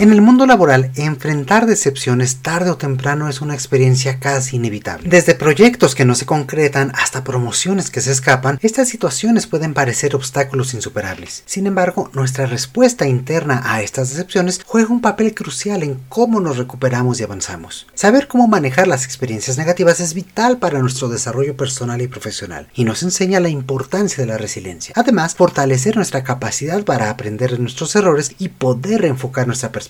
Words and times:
En 0.00 0.10
el 0.10 0.22
mundo 0.22 0.44
laboral, 0.44 0.90
enfrentar 0.96 1.66
decepciones 1.66 2.38
tarde 2.38 2.68
o 2.70 2.76
temprano 2.76 3.28
es 3.28 3.40
una 3.40 3.54
experiencia 3.54 4.18
casi 4.18 4.56
inevitable. 4.56 5.08
Desde 5.08 5.36
proyectos 5.36 5.94
que 5.94 6.04
no 6.04 6.16
se 6.16 6.26
concretan 6.26 6.90
hasta 6.96 7.22
promociones 7.22 7.90
que 7.90 8.00
se 8.00 8.10
escapan, 8.10 8.58
estas 8.60 8.88
situaciones 8.88 9.46
pueden 9.46 9.72
parecer 9.72 10.16
obstáculos 10.16 10.74
insuperables. 10.74 11.44
Sin 11.46 11.68
embargo, 11.68 12.10
nuestra 12.12 12.46
respuesta 12.46 13.06
interna 13.06 13.62
a 13.64 13.82
estas 13.82 14.10
decepciones 14.10 14.60
juega 14.66 14.92
un 14.92 15.00
papel 15.00 15.32
crucial 15.32 15.84
en 15.84 16.00
cómo 16.08 16.40
nos 16.40 16.56
recuperamos 16.56 17.20
y 17.20 17.22
avanzamos. 17.22 17.86
Saber 17.94 18.26
cómo 18.26 18.48
manejar 18.48 18.88
las 18.88 19.04
experiencias 19.04 19.58
negativas 19.58 20.00
es 20.00 20.12
vital 20.12 20.58
para 20.58 20.80
nuestro 20.80 21.08
desarrollo 21.08 21.56
personal 21.56 22.02
y 22.02 22.08
profesional 22.08 22.66
y 22.74 22.82
nos 22.82 23.04
enseña 23.04 23.38
la 23.38 23.48
importancia 23.48 24.24
de 24.24 24.26
la 24.26 24.38
resiliencia. 24.38 24.92
Además, 24.96 25.36
fortalecer 25.36 25.94
nuestra 25.94 26.24
capacidad 26.24 26.82
para 26.82 27.10
aprender 27.10 27.52
de 27.52 27.60
nuestros 27.60 27.94
errores 27.94 28.34
y 28.40 28.48
poder 28.48 29.02
reenfocar 29.02 29.46
nuestra 29.46 29.70
perspectiva 29.70 29.83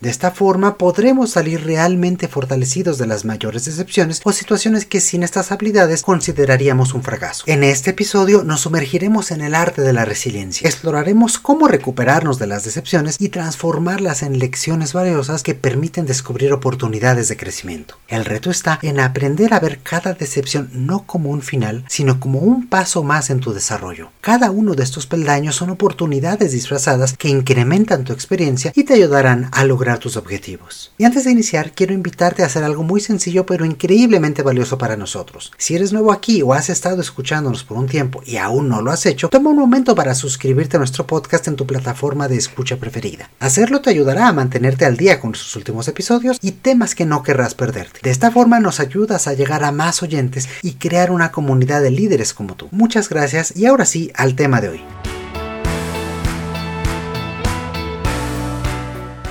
de 0.00 0.10
esta 0.10 0.30
forma 0.30 0.76
podremos 0.76 1.30
salir 1.30 1.64
realmente 1.64 2.28
fortalecidos 2.28 2.98
de 2.98 3.06
las 3.06 3.24
mayores 3.24 3.64
decepciones 3.64 4.20
o 4.24 4.32
situaciones 4.32 4.84
que 4.84 5.00
sin 5.00 5.22
estas 5.22 5.52
habilidades 5.52 6.02
consideraríamos 6.02 6.94
un 6.94 7.02
fracaso. 7.02 7.44
En 7.46 7.64
este 7.64 7.90
episodio 7.90 8.44
nos 8.44 8.60
sumergiremos 8.60 9.30
en 9.30 9.40
el 9.40 9.54
arte 9.54 9.82
de 9.82 9.92
la 9.92 10.04
resiliencia. 10.04 10.68
Exploraremos 10.68 11.38
cómo 11.38 11.66
recuperarnos 11.66 12.38
de 12.38 12.46
las 12.46 12.64
decepciones 12.64 13.16
y 13.18 13.30
transformarlas 13.30 14.22
en 14.22 14.38
lecciones 14.38 14.92
valiosas 14.92 15.42
que 15.42 15.54
permiten 15.54 16.06
descubrir 16.06 16.52
oportunidades 16.52 17.28
de 17.28 17.36
crecimiento. 17.36 17.96
El 18.08 18.24
reto 18.24 18.50
está 18.50 18.78
en 18.82 19.00
aprender 19.00 19.54
a 19.54 19.60
ver 19.60 19.80
cada 19.82 20.14
decepción 20.14 20.70
no 20.72 21.06
como 21.06 21.30
un 21.30 21.42
final, 21.42 21.84
sino 21.88 22.20
como 22.20 22.40
un 22.40 22.68
paso 22.68 23.02
más 23.02 23.30
en 23.30 23.40
tu 23.40 23.52
desarrollo. 23.52 24.10
Cada 24.20 24.50
uno 24.50 24.74
de 24.74 24.84
estos 24.84 25.06
peldaños 25.06 25.56
son 25.56 25.70
oportunidades 25.70 26.52
disfrazadas 26.52 27.16
que 27.16 27.28
incrementan 27.28 28.04
tu 28.04 28.12
experiencia 28.12 28.72
y 28.74 28.84
te 28.84 28.94
ayudarán 28.94 29.25
a 29.26 29.64
lograr 29.64 29.98
tus 29.98 30.16
objetivos. 30.16 30.92
Y 30.98 31.04
antes 31.04 31.24
de 31.24 31.32
iniciar, 31.32 31.72
quiero 31.72 31.92
invitarte 31.92 32.42
a 32.42 32.46
hacer 32.46 32.62
algo 32.62 32.82
muy 32.82 33.00
sencillo 33.00 33.44
pero 33.44 33.64
increíblemente 33.64 34.42
valioso 34.42 34.78
para 34.78 34.96
nosotros. 34.96 35.52
Si 35.58 35.74
eres 35.74 35.92
nuevo 35.92 36.12
aquí 36.12 36.42
o 36.42 36.54
has 36.54 36.70
estado 36.70 37.00
escuchándonos 37.00 37.64
por 37.64 37.76
un 37.76 37.86
tiempo 37.86 38.22
y 38.24 38.36
aún 38.36 38.68
no 38.68 38.82
lo 38.82 38.92
has 38.92 39.04
hecho, 39.06 39.28
toma 39.28 39.50
un 39.50 39.58
momento 39.58 39.94
para 39.94 40.14
suscribirte 40.14 40.76
a 40.76 40.78
nuestro 40.78 41.06
podcast 41.06 41.48
en 41.48 41.56
tu 41.56 41.66
plataforma 41.66 42.28
de 42.28 42.36
escucha 42.36 42.76
preferida. 42.76 43.30
Hacerlo 43.40 43.80
te 43.80 43.90
ayudará 43.90 44.28
a 44.28 44.32
mantenerte 44.32 44.84
al 44.84 44.96
día 44.96 45.20
con 45.20 45.34
sus 45.34 45.56
últimos 45.56 45.88
episodios 45.88 46.38
y 46.40 46.52
temas 46.52 46.94
que 46.94 47.06
no 47.06 47.22
querrás 47.22 47.54
perderte. 47.54 48.00
De 48.02 48.10
esta 48.10 48.30
forma 48.30 48.60
nos 48.60 48.80
ayudas 48.80 49.26
a 49.26 49.34
llegar 49.34 49.64
a 49.64 49.72
más 49.72 50.02
oyentes 50.02 50.48
y 50.62 50.74
crear 50.74 51.10
una 51.10 51.32
comunidad 51.32 51.82
de 51.82 51.90
líderes 51.90 52.32
como 52.32 52.54
tú. 52.54 52.68
Muchas 52.70 53.08
gracias 53.08 53.56
y 53.56 53.66
ahora 53.66 53.86
sí 53.86 54.12
al 54.14 54.36
tema 54.36 54.60
de 54.60 54.68
hoy. 54.68 55.15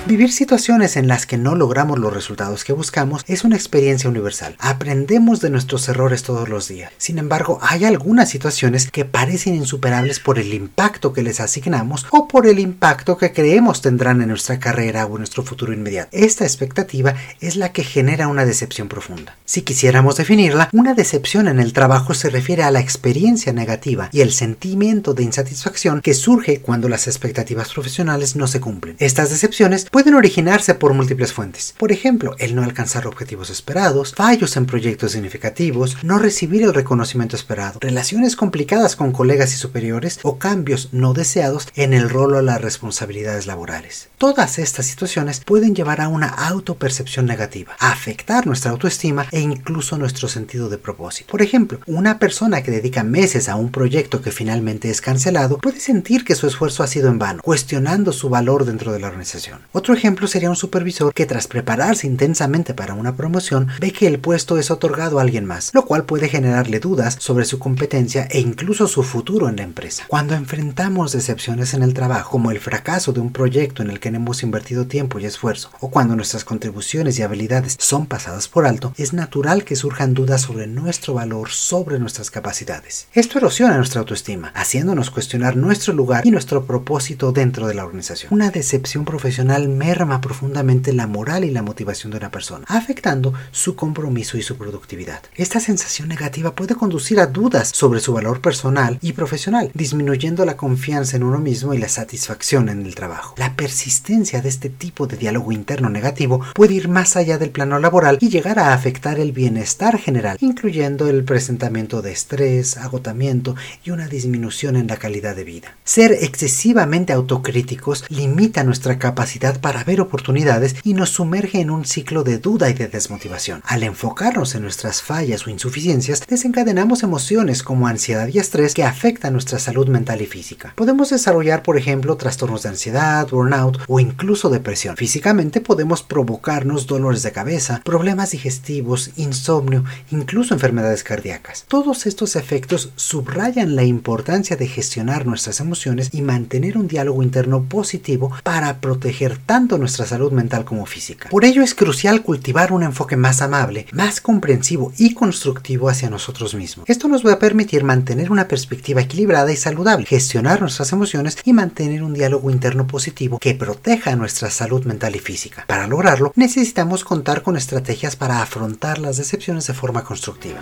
Vivir 0.06 0.30
situaciones 0.30 0.96
en 0.96 1.08
las 1.08 1.26
que 1.26 1.36
no 1.36 1.56
logramos 1.56 1.98
los 1.98 2.12
resultados 2.12 2.62
que 2.62 2.72
buscamos 2.72 3.24
es 3.26 3.42
una 3.42 3.56
experiencia 3.56 4.08
universal. 4.08 4.54
Aprendemos 4.60 5.40
de 5.40 5.50
nuestros 5.50 5.88
errores 5.88 6.22
todos 6.22 6.48
los 6.48 6.68
días. 6.68 6.92
Sin 6.96 7.18
embargo, 7.18 7.58
hay 7.60 7.84
algunas 7.84 8.30
situaciones 8.30 8.88
que 8.88 9.04
parecen 9.04 9.56
insuperables 9.56 10.20
por 10.20 10.38
el 10.38 10.54
impacto 10.54 11.12
que 11.12 11.24
les 11.24 11.40
asignamos 11.40 12.06
o 12.12 12.28
por 12.28 12.46
el 12.46 12.60
impacto 12.60 13.18
que 13.18 13.32
creemos 13.32 13.82
tendrán 13.82 14.22
en 14.22 14.28
nuestra 14.28 14.60
carrera 14.60 15.06
o 15.06 15.16
en 15.16 15.18
nuestro 15.18 15.42
futuro 15.42 15.72
inmediato. 15.72 16.10
Esta 16.12 16.44
expectativa 16.44 17.16
es 17.40 17.56
la 17.56 17.72
que 17.72 17.82
genera 17.82 18.28
una 18.28 18.44
decepción 18.44 18.86
profunda. 18.86 19.36
Si 19.44 19.62
quisiéramos 19.62 20.14
definirla, 20.14 20.70
una 20.72 20.94
decepción 20.94 21.48
en 21.48 21.58
el 21.58 21.72
trabajo 21.72 22.14
se 22.14 22.30
refiere 22.30 22.62
a 22.62 22.70
la 22.70 22.78
experiencia 22.78 23.52
negativa 23.52 24.08
y 24.12 24.20
el 24.20 24.32
sentimiento 24.32 25.14
de 25.14 25.24
insatisfacción 25.24 26.00
que 26.00 26.14
surge 26.14 26.60
cuando 26.60 26.88
las 26.88 27.08
expectativas 27.08 27.72
profesionales 27.72 28.36
no 28.36 28.46
se 28.46 28.60
cumplen. 28.60 28.94
Estas 29.00 29.30
decepciones 29.30 29.84
pueden 29.96 30.12
originarse 30.12 30.74
por 30.74 30.92
múltiples 30.92 31.32
fuentes. 31.32 31.74
Por 31.78 31.90
ejemplo, 31.90 32.36
el 32.38 32.54
no 32.54 32.62
alcanzar 32.62 33.06
objetivos 33.06 33.48
esperados, 33.48 34.12
fallos 34.14 34.54
en 34.58 34.66
proyectos 34.66 35.12
significativos, 35.12 35.96
no 36.02 36.18
recibir 36.18 36.64
el 36.64 36.74
reconocimiento 36.74 37.34
esperado, 37.34 37.78
relaciones 37.80 38.36
complicadas 38.36 38.94
con 38.94 39.10
colegas 39.10 39.54
y 39.54 39.56
superiores 39.56 40.20
o 40.22 40.36
cambios 40.36 40.90
no 40.92 41.14
deseados 41.14 41.68
en 41.76 41.94
el 41.94 42.10
rol 42.10 42.34
o 42.34 42.42
las 42.42 42.60
responsabilidades 42.60 43.46
laborales. 43.46 44.10
Todas 44.18 44.58
estas 44.58 44.84
situaciones 44.84 45.40
pueden 45.40 45.74
llevar 45.74 46.02
a 46.02 46.08
una 46.08 46.28
autopercepción 46.28 47.24
negativa, 47.24 47.74
afectar 47.78 48.46
nuestra 48.46 48.72
autoestima 48.72 49.26
e 49.32 49.40
incluso 49.40 49.96
nuestro 49.96 50.28
sentido 50.28 50.68
de 50.68 50.76
propósito. 50.76 51.30
Por 51.30 51.40
ejemplo, 51.40 51.80
una 51.86 52.18
persona 52.18 52.62
que 52.62 52.70
dedica 52.70 53.02
meses 53.02 53.48
a 53.48 53.56
un 53.56 53.70
proyecto 53.70 54.20
que 54.20 54.30
finalmente 54.30 54.90
es 54.90 55.00
cancelado 55.00 55.56
puede 55.56 55.80
sentir 55.80 56.22
que 56.22 56.34
su 56.34 56.46
esfuerzo 56.46 56.82
ha 56.82 56.86
sido 56.86 57.08
en 57.08 57.18
vano, 57.18 57.40
cuestionando 57.42 58.12
su 58.12 58.28
valor 58.28 58.66
dentro 58.66 58.92
de 58.92 59.00
la 59.00 59.06
organización. 59.06 59.60
Ejemplo 59.94 60.26
sería 60.26 60.50
un 60.50 60.56
supervisor 60.56 61.12
que 61.14 61.26
tras 61.26 61.46
prepararse 61.46 62.06
intensamente 62.06 62.74
para 62.74 62.94
una 62.94 63.16
promoción 63.16 63.68
ve 63.80 63.92
que 63.92 64.06
el 64.06 64.18
puesto 64.18 64.58
es 64.58 64.70
otorgado 64.70 65.18
a 65.18 65.22
alguien 65.22 65.44
más, 65.44 65.70
lo 65.74 65.84
cual 65.84 66.04
puede 66.04 66.28
generarle 66.28 66.80
dudas 66.80 67.16
sobre 67.20 67.44
su 67.44 67.58
competencia 67.58 68.26
e 68.30 68.40
incluso 68.40 68.88
su 68.88 69.02
futuro 69.02 69.48
en 69.48 69.56
la 69.56 69.62
empresa. 69.62 70.04
Cuando 70.08 70.34
enfrentamos 70.34 71.12
decepciones 71.12 71.74
en 71.74 71.82
el 71.82 71.94
trabajo, 71.94 72.30
como 72.30 72.50
el 72.50 72.60
fracaso 72.60 73.12
de 73.12 73.20
un 73.20 73.32
proyecto 73.32 73.82
en 73.82 73.90
el 73.90 74.00
que 74.00 74.08
hemos 74.08 74.42
invertido 74.42 74.86
tiempo 74.86 75.18
y 75.18 75.26
esfuerzo, 75.26 75.70
o 75.80 75.90
cuando 75.90 76.16
nuestras 76.16 76.44
contribuciones 76.44 77.18
y 77.18 77.22
habilidades 77.22 77.76
son 77.78 78.06
pasadas 78.06 78.48
por 78.48 78.66
alto, 78.66 78.92
es 78.96 79.12
natural 79.12 79.64
que 79.64 79.76
surjan 79.76 80.14
dudas 80.14 80.42
sobre 80.42 80.66
nuestro 80.66 81.14
valor, 81.14 81.50
sobre 81.50 81.98
nuestras 81.98 82.30
capacidades. 82.30 83.08
Esto 83.12 83.38
erosiona 83.38 83.76
nuestra 83.76 84.00
autoestima, 84.00 84.52
haciéndonos 84.54 85.10
cuestionar 85.10 85.56
nuestro 85.56 85.92
lugar 85.92 86.26
y 86.26 86.30
nuestro 86.30 86.64
propósito 86.66 87.32
dentro 87.32 87.66
de 87.66 87.74
la 87.74 87.84
organización. 87.84 88.32
Una 88.32 88.50
decepción 88.50 89.04
profesional 89.04 89.68
merma 89.76 90.20
profundamente 90.20 90.92
la 90.92 91.06
moral 91.06 91.44
y 91.44 91.50
la 91.50 91.62
motivación 91.62 92.10
de 92.10 92.18
una 92.18 92.30
persona, 92.30 92.64
afectando 92.68 93.32
su 93.50 93.76
compromiso 93.76 94.38
y 94.38 94.42
su 94.42 94.56
productividad. 94.56 95.22
Esta 95.34 95.60
sensación 95.60 96.08
negativa 96.08 96.54
puede 96.54 96.74
conducir 96.74 97.20
a 97.20 97.26
dudas 97.26 97.70
sobre 97.74 98.00
su 98.00 98.12
valor 98.12 98.40
personal 98.40 98.98
y 99.02 99.12
profesional, 99.12 99.70
disminuyendo 99.74 100.44
la 100.44 100.56
confianza 100.56 101.16
en 101.16 101.22
uno 101.22 101.38
mismo 101.38 101.74
y 101.74 101.78
la 101.78 101.88
satisfacción 101.88 102.68
en 102.68 102.84
el 102.84 102.94
trabajo. 102.94 103.34
La 103.38 103.54
persistencia 103.54 104.40
de 104.40 104.48
este 104.48 104.68
tipo 104.70 105.06
de 105.06 105.16
diálogo 105.16 105.52
interno 105.52 105.88
negativo 105.88 106.40
puede 106.54 106.74
ir 106.74 106.88
más 106.88 107.16
allá 107.16 107.38
del 107.38 107.50
plano 107.50 107.78
laboral 107.78 108.18
y 108.20 108.28
llegar 108.28 108.58
a 108.58 108.72
afectar 108.72 109.20
el 109.20 109.32
bienestar 109.32 109.98
general, 109.98 110.36
incluyendo 110.40 111.08
el 111.08 111.24
presentamiento 111.24 112.02
de 112.02 112.12
estrés, 112.12 112.76
agotamiento 112.76 113.54
y 113.84 113.90
una 113.90 114.08
disminución 114.08 114.76
en 114.76 114.86
la 114.86 114.96
calidad 114.96 115.36
de 115.36 115.44
vida. 115.44 115.76
Ser 115.84 116.12
excesivamente 116.12 117.12
autocríticos 117.12 118.04
limita 118.08 118.64
nuestra 118.64 118.98
capacidad 118.98 119.60
para 119.66 119.82
ver 119.82 120.00
oportunidades 120.00 120.76
y 120.84 120.94
nos 120.94 121.10
sumerge 121.10 121.60
en 121.60 121.70
un 121.70 121.84
ciclo 121.84 122.22
de 122.22 122.38
duda 122.38 122.70
y 122.70 122.74
de 122.74 122.86
desmotivación. 122.86 123.62
Al 123.66 123.82
enfocarnos 123.82 124.54
en 124.54 124.62
nuestras 124.62 125.02
fallas 125.02 125.44
o 125.44 125.50
insuficiencias, 125.50 126.24
desencadenamos 126.24 127.02
emociones 127.02 127.64
como 127.64 127.88
ansiedad 127.88 128.28
y 128.28 128.38
estrés 128.38 128.74
que 128.74 128.84
afectan 128.84 129.32
nuestra 129.32 129.58
salud 129.58 129.88
mental 129.88 130.22
y 130.22 130.26
física. 130.26 130.72
Podemos 130.76 131.10
desarrollar, 131.10 131.64
por 131.64 131.76
ejemplo, 131.76 132.16
trastornos 132.16 132.62
de 132.62 132.68
ansiedad, 132.68 133.28
burnout 133.28 133.80
o 133.88 133.98
incluso 133.98 134.50
depresión. 134.50 134.96
Físicamente 134.96 135.60
podemos 135.60 136.04
provocarnos 136.04 136.86
dolores 136.86 137.24
de 137.24 137.32
cabeza, 137.32 137.80
problemas 137.82 138.30
digestivos, 138.30 139.10
insomnio, 139.16 139.82
incluso 140.12 140.54
enfermedades 140.54 141.02
cardíacas. 141.02 141.64
Todos 141.66 142.06
estos 142.06 142.36
efectos 142.36 142.92
subrayan 142.94 143.74
la 143.74 143.82
importancia 143.82 144.54
de 144.54 144.68
gestionar 144.68 145.26
nuestras 145.26 145.58
emociones 145.58 146.10
y 146.12 146.22
mantener 146.22 146.78
un 146.78 146.86
diálogo 146.86 147.24
interno 147.24 147.64
positivo 147.64 148.30
para 148.44 148.80
proteger 148.80 149.38
tanto 149.38 149.55
nuestra 149.56 150.04
salud 150.04 150.32
mental 150.32 150.64
como 150.66 150.84
física. 150.84 151.30
Por 151.30 151.44
ello 151.44 151.62
es 151.62 151.74
crucial 151.74 152.22
cultivar 152.22 152.72
un 152.72 152.82
enfoque 152.82 153.16
más 153.16 153.40
amable, 153.40 153.86
más 153.90 154.20
comprensivo 154.20 154.92
y 154.98 155.14
constructivo 155.14 155.88
hacia 155.88 156.10
nosotros 156.10 156.54
mismos. 156.54 156.88
Esto 156.88 157.08
nos 157.08 157.24
va 157.24 157.32
a 157.32 157.38
permitir 157.38 157.82
mantener 157.82 158.30
una 158.30 158.48
perspectiva 158.48 159.00
equilibrada 159.00 159.50
y 159.50 159.56
saludable, 159.56 160.04
gestionar 160.04 160.60
nuestras 160.60 160.92
emociones 160.92 161.38
y 161.42 161.54
mantener 161.54 162.02
un 162.02 162.12
diálogo 162.12 162.50
interno 162.50 162.86
positivo 162.86 163.38
que 163.38 163.54
proteja 163.54 164.14
nuestra 164.14 164.50
salud 164.50 164.84
mental 164.84 165.16
y 165.16 165.20
física. 165.20 165.64
Para 165.66 165.86
lograrlo, 165.86 166.32
necesitamos 166.36 167.02
contar 167.02 167.42
con 167.42 167.56
estrategias 167.56 168.14
para 168.14 168.42
afrontar 168.42 168.98
las 168.98 169.16
decepciones 169.16 169.66
de 169.66 169.74
forma 169.74 170.04
constructiva. 170.04 170.60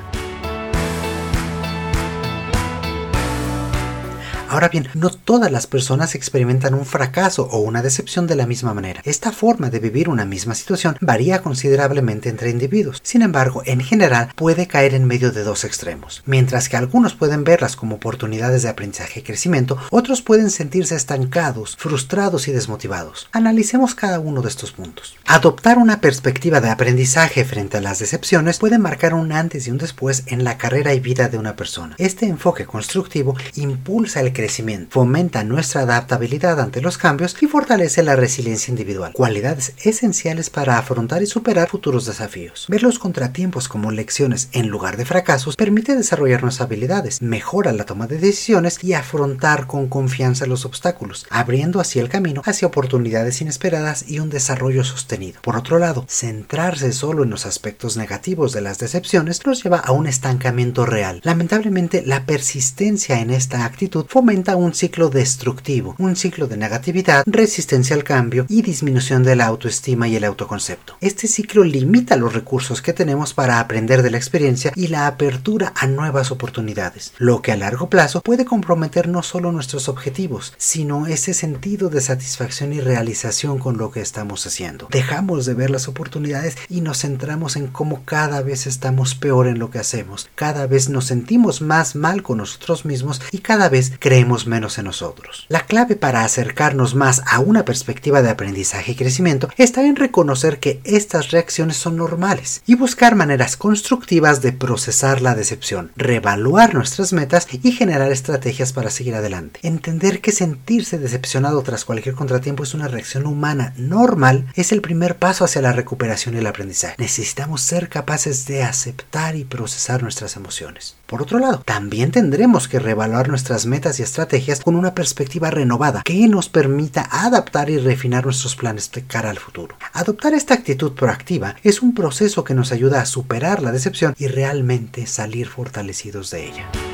Ahora 4.54 4.68
bien, 4.68 4.86
no 4.94 5.10
todas 5.10 5.50
las 5.50 5.66
personas 5.66 6.14
experimentan 6.14 6.74
un 6.74 6.86
fracaso 6.86 7.48
o 7.50 7.58
una 7.58 7.82
decepción 7.82 8.28
de 8.28 8.36
la 8.36 8.46
misma 8.46 8.72
manera. 8.72 9.00
Esta 9.04 9.32
forma 9.32 9.68
de 9.68 9.80
vivir 9.80 10.08
una 10.08 10.24
misma 10.24 10.54
situación 10.54 10.96
varía 11.00 11.42
considerablemente 11.42 12.28
entre 12.28 12.50
individuos. 12.50 13.00
Sin 13.02 13.22
embargo, 13.22 13.62
en 13.66 13.80
general 13.80 14.28
puede 14.36 14.68
caer 14.68 14.94
en 14.94 15.06
medio 15.06 15.32
de 15.32 15.42
dos 15.42 15.64
extremos. 15.64 16.22
Mientras 16.24 16.68
que 16.68 16.76
algunos 16.76 17.14
pueden 17.14 17.42
verlas 17.42 17.74
como 17.74 17.96
oportunidades 17.96 18.62
de 18.62 18.68
aprendizaje 18.68 19.18
y 19.18 19.22
crecimiento, 19.24 19.76
otros 19.90 20.22
pueden 20.22 20.52
sentirse 20.52 20.94
estancados, 20.94 21.74
frustrados 21.76 22.46
y 22.46 22.52
desmotivados. 22.52 23.26
Analicemos 23.32 23.96
cada 23.96 24.20
uno 24.20 24.40
de 24.40 24.50
estos 24.50 24.70
puntos. 24.70 25.16
Adoptar 25.26 25.78
una 25.78 26.00
perspectiva 26.00 26.60
de 26.60 26.70
aprendizaje 26.70 27.44
frente 27.44 27.78
a 27.78 27.80
las 27.80 27.98
decepciones 27.98 28.60
puede 28.60 28.78
marcar 28.78 29.14
un 29.14 29.32
antes 29.32 29.66
y 29.66 29.72
un 29.72 29.78
después 29.78 30.22
en 30.26 30.44
la 30.44 30.58
carrera 30.58 30.94
y 30.94 31.00
vida 31.00 31.28
de 31.28 31.38
una 31.38 31.56
persona. 31.56 31.96
Este 31.98 32.26
enfoque 32.26 32.66
constructivo 32.66 33.36
impulsa 33.56 34.20
el 34.20 34.32
crecimiento, 34.32 34.44
fomenta 34.91 35.44
nuestra 35.44 35.82
adaptabilidad 35.82 36.61
ante 36.61 36.81
los 36.81 36.99
cambios 36.99 37.37
y 37.41 37.46
fortalece 37.46 38.02
la 38.02 38.17
resiliencia 38.17 38.70
individual, 38.70 39.12
cualidades 39.12 39.73
esenciales 39.82 40.50
para 40.50 40.79
afrontar 40.79 41.23
y 41.23 41.26
superar 41.26 41.69
futuros 41.69 42.06
desafíos. 42.06 42.67
Ver 42.69 42.82
los 42.82 42.99
contratiempos 42.99 43.69
como 43.69 43.91
lecciones 43.91 44.49
en 44.52 44.69
lugar 44.69 44.96
de 44.96 45.05
fracasos 45.05 45.56
permite 45.56 45.94
desarrollar 45.96 46.43
nuestras 46.43 46.67
habilidades, 46.67 47.23
mejora 47.23 47.73
la 47.73 47.85
toma 47.85 48.06
de 48.06 48.19
decisiones 48.19 48.82
y 48.82 48.94
afrontar 48.94 49.67
con 49.67 49.88
confianza 49.88 50.46
los 50.46 50.64
obstáculos, 50.64 51.26
abriendo 51.31 51.81
así 51.81 51.99
el 51.99 52.08
camino 52.08 52.43
hacia 52.44 52.69
oportunidades 52.69 53.41
inesperadas 53.41 54.08
y 54.08 54.19
un 54.19 54.31
desarrollo 54.31 54.85
sostenido. 54.85 55.41
Por 55.43 55.56
otro 55.56 55.79
lado, 55.79 56.05
centrarse 56.08 56.93
solo 56.93 57.25
en 57.25 57.31
los 57.31 57.46
aspectos 57.46 57.96
negativos 57.96 58.52
de 58.52 58.61
las 58.61 58.79
decepciones 58.79 59.44
nos 59.46 59.62
lleva 59.62 59.79
a 59.79 59.93
un 59.93 60.06
estancamiento 60.06 60.87
real. 60.87 61.20
Lamentablemente, 61.23 62.02
la 62.06 62.26
persistencia 62.26 63.20
en 63.20 63.31
esta 63.31 63.64
actitud 63.64 64.06
fomenta 64.08 64.33
un 64.34 64.75
ciclo 64.75 65.10
destructivo, 65.10 65.94
un 65.98 66.16
ciclo 66.16 66.48
de 66.48 66.56
negatividad, 66.56 67.22
resistencia 67.25 67.94
al 67.94 68.02
cambio 68.02 68.46
y 68.48 68.62
disminución 68.62 69.22
de 69.22 69.36
la 69.36 69.46
autoestima 69.46 70.08
y 70.08 70.16
el 70.16 70.25
autoconcepto. 70.25 70.96
Este 71.00 71.28
ciclo 71.28 71.62
limita 71.62 72.16
los 72.16 72.32
recursos 72.32 72.82
que 72.82 72.92
tenemos 72.92 73.32
para 73.32 73.60
aprender 73.60 74.02
de 74.02 74.10
la 74.10 74.16
experiencia 74.16 74.72
y 74.75 74.88
la 74.88 75.06
apertura 75.06 75.72
a 75.76 75.86
nuevas 75.86 76.32
oportunidades, 76.32 77.12
lo 77.19 77.42
que 77.42 77.52
a 77.52 77.56
largo 77.56 77.88
plazo 77.88 78.22
puede 78.22 78.44
comprometer 78.44 79.08
no 79.08 79.22
solo 79.22 79.52
nuestros 79.52 79.88
objetivos, 79.88 80.52
sino 80.56 81.06
ese 81.06 81.32
sentido 81.32 81.88
de 81.88 82.00
satisfacción 82.00 82.72
y 82.72 82.81
realización 82.81 83.58
con 83.58 83.78
lo 83.78 83.92
que 83.92 84.00
estamos 84.00 84.44
haciendo. 84.46 84.88
Dejamos 84.90 85.46
de 85.46 85.54
ver 85.54 85.70
las 85.70 85.86
oportunidades 85.86 86.56
y 86.69 86.81
nos 86.81 87.02
centramos 87.02 87.54
en 87.54 87.69
cómo 87.69 88.02
cada 88.04 88.42
vez 88.42 88.66
estamos 88.66 89.14
peor 89.14 89.46
en 89.46 89.60
lo 89.60 89.70
que 89.70 89.78
hacemos, 89.78 90.28
cada 90.34 90.66
vez 90.66 90.88
nos 90.88 91.04
sentimos 91.06 91.60
más 91.60 91.94
mal 91.94 92.25
con 92.25 92.38
nosotros 92.38 92.84
mismos 92.84 93.22
y 93.31 93.38
cada 93.38 93.69
vez 93.69 93.92
creemos 94.00 94.23
menos 94.46 94.78
en 94.78 94.84
nosotros. 94.84 95.46
La 95.48 95.66
clave 95.66 95.96
para 95.96 96.24
acercarnos 96.24 96.94
más 96.94 97.22
a 97.26 97.40
una 97.40 97.64
perspectiva 97.64 98.22
de 98.22 98.30
aprendizaje 98.30 98.92
y 98.92 98.94
crecimiento 98.94 99.48
está 99.56 99.84
en 99.86 99.96
reconocer 99.96 100.58
que 100.58 100.80
estas 100.84 101.30
reacciones 101.30 101.76
son 101.76 101.96
normales 101.96 102.62
y 102.66 102.74
buscar 102.74 103.14
maneras 103.14 103.56
constructivas 103.56 104.42
de 104.42 104.52
procesar 104.52 105.22
la 105.22 105.34
decepción, 105.34 105.92
reevaluar 105.96 106.74
nuestras 106.74 107.12
metas 107.12 107.46
y 107.50 107.72
generar 107.72 108.10
estrategias 108.12 108.72
para 108.72 108.90
seguir 108.90 109.14
adelante. 109.14 109.60
Entender 109.62 110.20
que 110.20 110.32
sentirse 110.32 110.98
decepcionado 110.98 111.62
tras 111.62 111.84
cualquier 111.84 112.14
contratiempo 112.14 112.62
es 112.62 112.74
una 112.74 112.88
reacción 112.88 113.26
humana 113.26 113.74
normal 113.76 114.46
es 114.54 114.72
el 114.72 114.80
primer 114.80 115.16
paso 115.16 115.44
hacia 115.44 115.62
la 115.62 115.72
recuperación 115.72 116.34
y 116.34 116.38
el 116.38 116.46
aprendizaje. 116.46 116.96
Necesitamos 116.98 117.62
ser 117.62 117.88
capaces 117.88 118.46
de 118.46 118.62
aceptar 118.62 119.36
y 119.36 119.44
procesar 119.44 120.02
nuestras 120.02 120.36
emociones. 120.36 120.96
Por 121.06 121.22
otro 121.22 121.38
lado, 121.38 121.62
también 121.64 122.10
tendremos 122.10 122.66
que 122.66 122.78
reevaluar 122.78 123.28
nuestras 123.28 123.66
metas 123.66 124.00
y 124.00 124.02
estrategias 124.02 124.60
con 124.60 124.74
una 124.74 124.94
perspectiva 124.94 125.50
renovada 125.50 126.02
que 126.02 126.26
nos 126.28 126.48
permita 126.48 127.06
adaptar 127.10 127.70
y 127.70 127.78
refinar 127.78 128.24
nuestros 128.24 128.56
planes 128.56 128.90
de 128.90 129.02
cara 129.02 129.30
al 129.30 129.38
futuro. 129.38 129.76
Adoptar 129.92 130.34
esta 130.34 130.54
actitud 130.54 130.92
proactiva 130.92 131.56
es 131.62 131.82
un 131.82 131.94
proceso 131.94 132.44
que 132.44 132.54
nos 132.54 132.72
ayuda 132.72 133.00
a 133.00 133.06
superar 133.06 133.62
la 133.62 133.72
decepción 133.72 134.14
y 134.18 134.28
realmente 134.28 135.06
salir 135.06 135.48
fortalecidos 135.48 136.30
de 136.30 136.46
ella. 136.48 136.94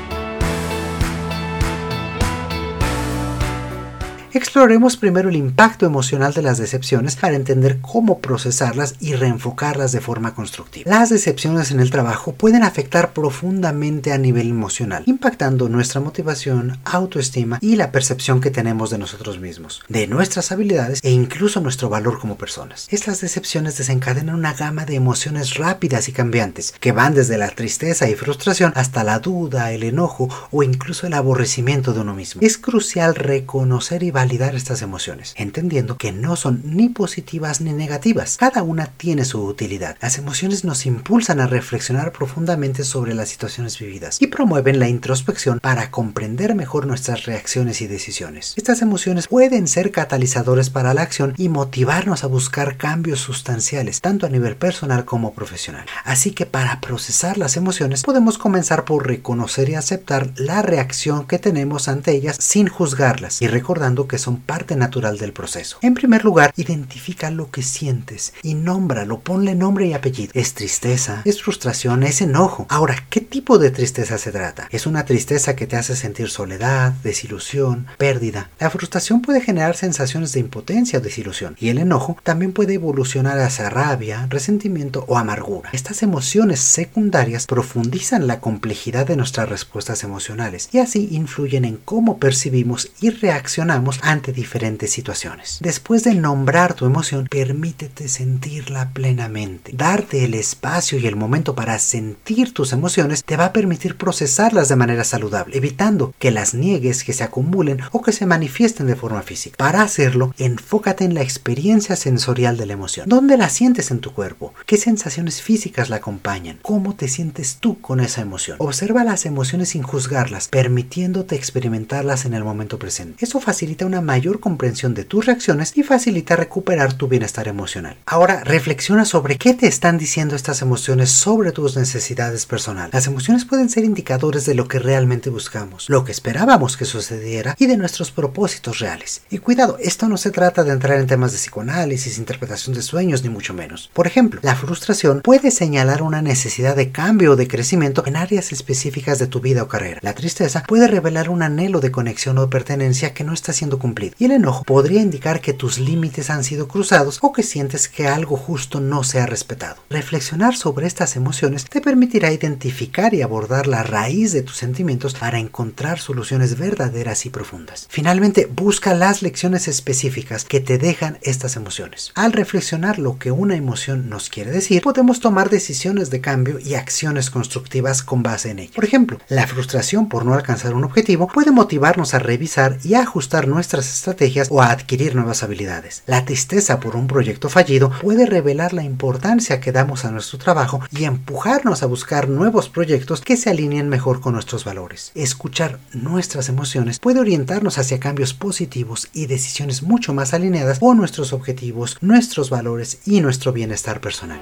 Exploremos 4.33 4.95
primero 4.95 5.27
el 5.27 5.35
impacto 5.35 5.85
emocional 5.85 6.33
de 6.33 6.41
las 6.41 6.57
decepciones 6.57 7.17
para 7.17 7.35
entender 7.35 7.79
cómo 7.81 8.19
procesarlas 8.19 8.95
y 9.01 9.13
reenfocarlas 9.13 9.91
de 9.91 9.99
forma 9.99 10.33
constructiva. 10.33 10.89
Las 10.89 11.09
decepciones 11.09 11.71
en 11.71 11.81
el 11.81 11.91
trabajo 11.91 12.31
pueden 12.31 12.63
afectar 12.63 13.11
profundamente 13.11 14.13
a 14.13 14.17
nivel 14.17 14.49
emocional, 14.49 15.03
impactando 15.05 15.67
nuestra 15.67 15.99
motivación, 15.99 16.79
autoestima 16.85 17.59
y 17.59 17.75
la 17.75 17.91
percepción 17.91 18.39
que 18.39 18.51
tenemos 18.51 18.89
de 18.89 18.99
nosotros 18.99 19.37
mismos, 19.41 19.81
de 19.89 20.07
nuestras 20.07 20.53
habilidades 20.53 21.01
e 21.03 21.11
incluso 21.11 21.59
nuestro 21.59 21.89
valor 21.89 22.17
como 22.17 22.37
personas. 22.37 22.87
Estas 22.89 23.19
decepciones 23.19 23.77
desencadenan 23.77 24.35
una 24.35 24.53
gama 24.53 24.85
de 24.85 24.95
emociones 24.95 25.55
rápidas 25.55 26.07
y 26.07 26.13
cambiantes, 26.13 26.73
que 26.79 26.93
van 26.93 27.13
desde 27.15 27.37
la 27.37 27.49
tristeza 27.49 28.09
y 28.09 28.15
frustración 28.15 28.71
hasta 28.75 29.03
la 29.03 29.19
duda, 29.19 29.73
el 29.73 29.83
enojo 29.83 30.29
o 30.51 30.63
incluso 30.63 31.05
el 31.05 31.15
aborrecimiento 31.15 31.93
de 31.93 31.99
uno 31.99 32.13
mismo. 32.13 32.41
Es 32.41 32.57
crucial 32.57 33.15
reconocer 33.15 34.03
y 34.03 34.11
validar 34.21 34.53
estas 34.53 34.83
emociones, 34.83 35.33
entendiendo 35.35 35.97
que 35.97 36.11
no 36.11 36.35
son 36.35 36.61
ni 36.63 36.89
positivas 36.89 37.59
ni 37.59 37.73
negativas. 37.73 38.37
Cada 38.37 38.61
una 38.61 38.85
tiene 38.85 39.25
su 39.25 39.43
utilidad. 39.43 39.97
Las 39.99 40.19
emociones 40.19 40.63
nos 40.63 40.85
impulsan 40.85 41.39
a 41.39 41.47
reflexionar 41.47 42.11
profundamente 42.11 42.83
sobre 42.83 43.15
las 43.15 43.29
situaciones 43.29 43.79
vividas 43.79 44.21
y 44.21 44.27
promueven 44.27 44.77
la 44.77 44.87
introspección 44.87 45.59
para 45.59 45.89
comprender 45.89 46.53
mejor 46.53 46.85
nuestras 46.85 47.25
reacciones 47.25 47.81
y 47.81 47.87
decisiones. 47.87 48.53
Estas 48.57 48.83
emociones 48.83 49.27
pueden 49.27 49.67
ser 49.67 49.89
catalizadores 49.89 50.69
para 50.69 50.93
la 50.93 51.01
acción 51.01 51.33
y 51.37 51.49
motivarnos 51.49 52.23
a 52.23 52.27
buscar 52.27 52.77
cambios 52.77 53.21
sustanciales, 53.21 54.01
tanto 54.01 54.27
a 54.27 54.29
nivel 54.29 54.55
personal 54.55 55.03
como 55.03 55.33
profesional. 55.33 55.87
Así 56.03 56.29
que 56.29 56.45
para 56.45 56.79
procesar 56.79 57.39
las 57.39 57.57
emociones 57.57 58.03
podemos 58.03 58.37
comenzar 58.37 58.85
por 58.85 59.07
reconocer 59.07 59.69
y 59.69 59.73
aceptar 59.73 60.29
la 60.35 60.61
reacción 60.61 61.25
que 61.25 61.39
tenemos 61.39 61.87
ante 61.87 62.11
ellas 62.11 62.37
sin 62.39 62.67
juzgarlas 62.67 63.41
y 63.41 63.47
recordando 63.47 64.10
que 64.11 64.17
son 64.17 64.41
parte 64.41 64.75
natural 64.75 65.17
del 65.17 65.31
proceso. 65.31 65.77
En 65.81 65.93
primer 65.93 66.25
lugar, 66.25 66.53
identifica 66.57 67.31
lo 67.31 67.49
que 67.49 67.63
sientes 67.63 68.33
y 68.43 68.55
nómbralo, 68.55 69.21
ponle 69.21 69.55
nombre 69.55 69.87
y 69.87 69.93
apellido. 69.93 70.33
Es 70.35 70.53
tristeza, 70.53 71.21
es 71.23 71.41
frustración, 71.41 72.03
es 72.03 72.21
enojo. 72.21 72.65
Ahora, 72.67 73.05
¿qué 73.09 73.21
tipo 73.21 73.57
de 73.57 73.71
tristeza 73.71 74.17
se 74.17 74.33
trata? 74.33 74.67
Es 74.69 74.85
una 74.85 75.05
tristeza 75.05 75.55
que 75.55 75.65
te 75.65 75.77
hace 75.77 75.95
sentir 75.95 76.29
soledad, 76.29 76.91
desilusión, 77.03 77.87
pérdida. 77.97 78.49
La 78.59 78.69
frustración 78.69 79.21
puede 79.21 79.39
generar 79.39 79.77
sensaciones 79.77 80.33
de 80.33 80.41
impotencia 80.41 80.99
o 80.99 81.01
desilusión 81.01 81.55
y 81.57 81.69
el 81.69 81.77
enojo 81.77 82.17
también 82.21 82.51
puede 82.51 82.73
evolucionar 82.73 83.39
hacia 83.39 83.69
rabia, 83.69 84.27
resentimiento 84.29 85.05
o 85.07 85.17
amargura. 85.17 85.69
Estas 85.71 86.03
emociones 86.03 86.59
secundarias 86.59 87.45
profundizan 87.45 88.27
la 88.27 88.41
complejidad 88.41 89.07
de 89.07 89.15
nuestras 89.15 89.47
respuestas 89.47 90.03
emocionales 90.03 90.67
y 90.73 90.79
así 90.79 91.07
influyen 91.11 91.63
en 91.63 91.77
cómo 91.77 92.17
percibimos 92.17 92.91
y 92.99 93.09
reaccionamos 93.11 94.00
ante 94.01 94.33
diferentes 94.33 94.91
situaciones. 94.91 95.57
Después 95.61 96.03
de 96.03 96.15
nombrar 96.15 96.73
tu 96.73 96.85
emoción, 96.85 97.27
permítete 97.29 98.07
sentirla 98.07 98.89
plenamente. 98.93 99.71
Darte 99.75 100.25
el 100.25 100.33
espacio 100.33 100.99
y 100.99 101.07
el 101.07 101.15
momento 101.15 101.55
para 101.55 101.79
sentir 101.79 102.53
tus 102.53 102.73
emociones 102.73 103.23
te 103.23 103.37
va 103.37 103.45
a 103.45 103.53
permitir 103.53 103.97
procesarlas 103.97 104.69
de 104.69 104.75
manera 104.75 105.03
saludable, 105.03 105.57
evitando 105.57 106.13
que 106.19 106.31
las 106.31 106.53
niegues, 106.53 107.03
que 107.03 107.13
se 107.13 107.23
acumulen 107.23 107.79
o 107.91 108.01
que 108.01 108.11
se 108.11 108.25
manifiesten 108.25 108.87
de 108.87 108.95
forma 108.95 109.21
física. 109.21 109.57
Para 109.57 109.81
hacerlo, 109.81 110.33
enfócate 110.37 111.05
en 111.05 111.13
la 111.13 111.21
experiencia 111.21 111.95
sensorial 111.95 112.57
de 112.57 112.65
la 112.65 112.73
emoción. 112.73 113.07
¿Dónde 113.09 113.37
la 113.37 113.49
sientes 113.49 113.91
en 113.91 113.99
tu 113.99 114.13
cuerpo? 114.13 114.53
¿Qué 114.65 114.77
sensaciones 114.77 115.41
físicas 115.41 115.89
la 115.89 115.97
acompañan? 115.97 116.59
¿Cómo 116.61 116.95
te 116.95 117.07
sientes 117.07 117.57
tú 117.59 117.79
con 117.81 117.99
esa 117.99 118.21
emoción? 118.21 118.57
Observa 118.59 119.03
las 119.03 119.25
emociones 119.25 119.69
sin 119.69 119.83
juzgarlas, 119.83 120.47
permitiéndote 120.47 121.35
experimentarlas 121.35 122.25
en 122.25 122.33
el 122.33 122.43
momento 122.43 122.79
presente. 122.79 123.23
Eso 123.23 123.39
facilita 123.39 123.85
una 123.91 123.99
mayor 123.99 124.39
comprensión 124.39 124.93
de 124.93 125.03
tus 125.03 125.25
reacciones 125.25 125.73
y 125.75 125.83
facilita 125.83 126.37
recuperar 126.37 126.93
tu 126.93 127.09
bienestar 127.09 127.49
emocional. 127.49 127.97
Ahora 128.05 128.41
reflexiona 128.45 129.03
sobre 129.03 129.37
qué 129.37 129.53
te 129.53 129.67
están 129.67 129.97
diciendo 129.97 130.37
estas 130.37 130.61
emociones 130.61 131.11
sobre 131.11 131.51
tus 131.51 131.75
necesidades 131.75 132.45
personales. 132.45 132.93
Las 132.93 133.07
emociones 133.07 133.43
pueden 133.43 133.69
ser 133.69 133.83
indicadores 133.83 134.45
de 134.45 134.55
lo 134.55 134.69
que 134.69 134.79
realmente 134.79 135.29
buscamos, 135.29 135.89
lo 135.89 136.05
que 136.05 136.13
esperábamos 136.13 136.77
que 136.77 136.85
sucediera 136.85 137.53
y 137.59 137.65
de 137.65 137.75
nuestros 137.75 138.11
propósitos 138.11 138.79
reales. 138.79 139.23
Y 139.29 139.39
cuidado, 139.39 139.77
esto 139.81 140.07
no 140.07 140.15
se 140.15 140.31
trata 140.31 140.63
de 140.63 140.71
entrar 140.71 140.97
en 140.97 141.07
temas 141.07 141.33
de 141.33 141.37
psicoanálisis, 141.37 142.17
interpretación 142.17 142.73
de 142.73 142.83
sueños, 142.83 143.23
ni 143.23 143.29
mucho 143.29 143.53
menos. 143.53 143.89
Por 143.93 144.07
ejemplo, 144.07 144.39
la 144.41 144.55
frustración 144.55 145.19
puede 145.19 145.51
señalar 145.51 146.01
una 146.01 146.21
necesidad 146.21 146.77
de 146.77 146.91
cambio 146.91 147.33
o 147.33 147.35
de 147.35 147.49
crecimiento 147.49 148.07
en 148.07 148.15
áreas 148.15 148.53
específicas 148.53 149.19
de 149.19 149.27
tu 149.27 149.41
vida 149.41 149.63
o 149.63 149.67
carrera. 149.67 149.99
La 150.01 150.15
tristeza 150.15 150.63
puede 150.65 150.87
revelar 150.87 151.29
un 151.29 151.43
anhelo 151.43 151.81
de 151.81 151.91
conexión 151.91 152.37
o 152.37 152.49
pertenencia 152.49 153.13
que 153.13 153.25
no 153.25 153.33
está 153.33 153.51
siendo 153.51 153.80
cumplido. 153.81 154.15
Y 154.17 154.25
el 154.25 154.31
enojo 154.31 154.63
podría 154.63 155.01
indicar 155.01 155.41
que 155.41 155.53
tus 155.53 155.79
límites 155.79 156.29
han 156.29 156.43
sido 156.43 156.67
cruzados 156.67 157.19
o 157.21 157.33
que 157.33 157.43
sientes 157.43 157.89
que 157.89 158.07
algo 158.07 158.37
justo 158.37 158.79
no 158.79 159.03
se 159.03 159.19
ha 159.19 159.25
respetado. 159.25 159.75
Reflexionar 159.89 160.55
sobre 160.55 160.87
estas 160.87 161.15
emociones 161.15 161.65
te 161.65 161.81
permitirá 161.81 162.31
identificar 162.31 163.13
y 163.13 163.21
abordar 163.21 163.67
la 163.67 163.83
raíz 163.83 164.31
de 164.31 164.43
tus 164.43 164.57
sentimientos 164.57 165.15
para 165.15 165.39
encontrar 165.39 165.99
soluciones 165.99 166.57
verdaderas 166.57 167.25
y 167.25 167.29
profundas. 167.29 167.87
Finalmente, 167.89 168.45
busca 168.45 168.93
las 168.93 169.21
lecciones 169.21 169.67
específicas 169.67 170.45
que 170.45 170.59
te 170.59 170.77
dejan 170.77 171.17
estas 171.23 171.55
emociones. 171.55 172.11
Al 172.15 172.33
reflexionar 172.33 172.99
lo 172.99 173.17
que 173.17 173.31
una 173.31 173.55
emoción 173.55 174.09
nos 174.09 174.29
quiere 174.29 174.51
decir, 174.51 174.81
podemos 174.81 175.19
tomar 175.19 175.49
decisiones 175.49 176.09
de 176.09 176.21
cambio 176.21 176.59
y 176.59 176.75
acciones 176.75 177.29
constructivas 177.29 178.03
con 178.03 178.21
base 178.21 178.51
en 178.51 178.59
ella. 178.59 178.71
Por 178.75 178.85
ejemplo, 178.85 179.17
la 179.27 179.47
frustración 179.47 180.07
por 180.07 180.25
no 180.25 180.33
alcanzar 180.33 180.75
un 180.75 180.83
objetivo 180.83 181.27
puede 181.27 181.51
motivarnos 181.51 182.13
a 182.13 182.19
revisar 182.19 182.77
y 182.83 182.93
ajustar 182.93 183.47
nuestras 183.61 183.93
estrategias 183.93 184.47
o 184.49 184.59
a 184.59 184.71
adquirir 184.71 185.13
nuevas 185.13 185.43
habilidades. 185.43 186.01
La 186.07 186.25
tristeza 186.25 186.79
por 186.79 186.95
un 186.95 187.05
proyecto 187.05 187.47
fallido 187.47 187.91
puede 188.01 188.25
revelar 188.25 188.73
la 188.73 188.83
importancia 188.83 189.59
que 189.59 189.71
damos 189.71 190.03
a 190.03 190.09
nuestro 190.09 190.39
trabajo 190.39 190.81
y 190.89 191.03
empujarnos 191.03 191.83
a 191.83 191.85
buscar 191.85 192.27
nuevos 192.27 192.69
proyectos 192.69 193.21
que 193.21 193.37
se 193.37 193.51
alineen 193.51 193.87
mejor 193.87 194.19
con 194.19 194.33
nuestros 194.33 194.65
valores. 194.65 195.11
Escuchar 195.13 195.77
nuestras 195.93 196.49
emociones 196.49 196.97
puede 196.97 197.19
orientarnos 197.19 197.77
hacia 197.77 197.99
cambios 197.99 198.33
positivos 198.33 199.09
y 199.13 199.27
decisiones 199.27 199.83
mucho 199.83 200.11
más 200.11 200.33
alineadas 200.33 200.79
con 200.79 200.97
nuestros 200.97 201.31
objetivos, 201.31 201.99
nuestros 202.01 202.49
valores 202.49 202.97
y 203.05 203.21
nuestro 203.21 203.53
bienestar 203.53 204.01
personal. 204.01 204.39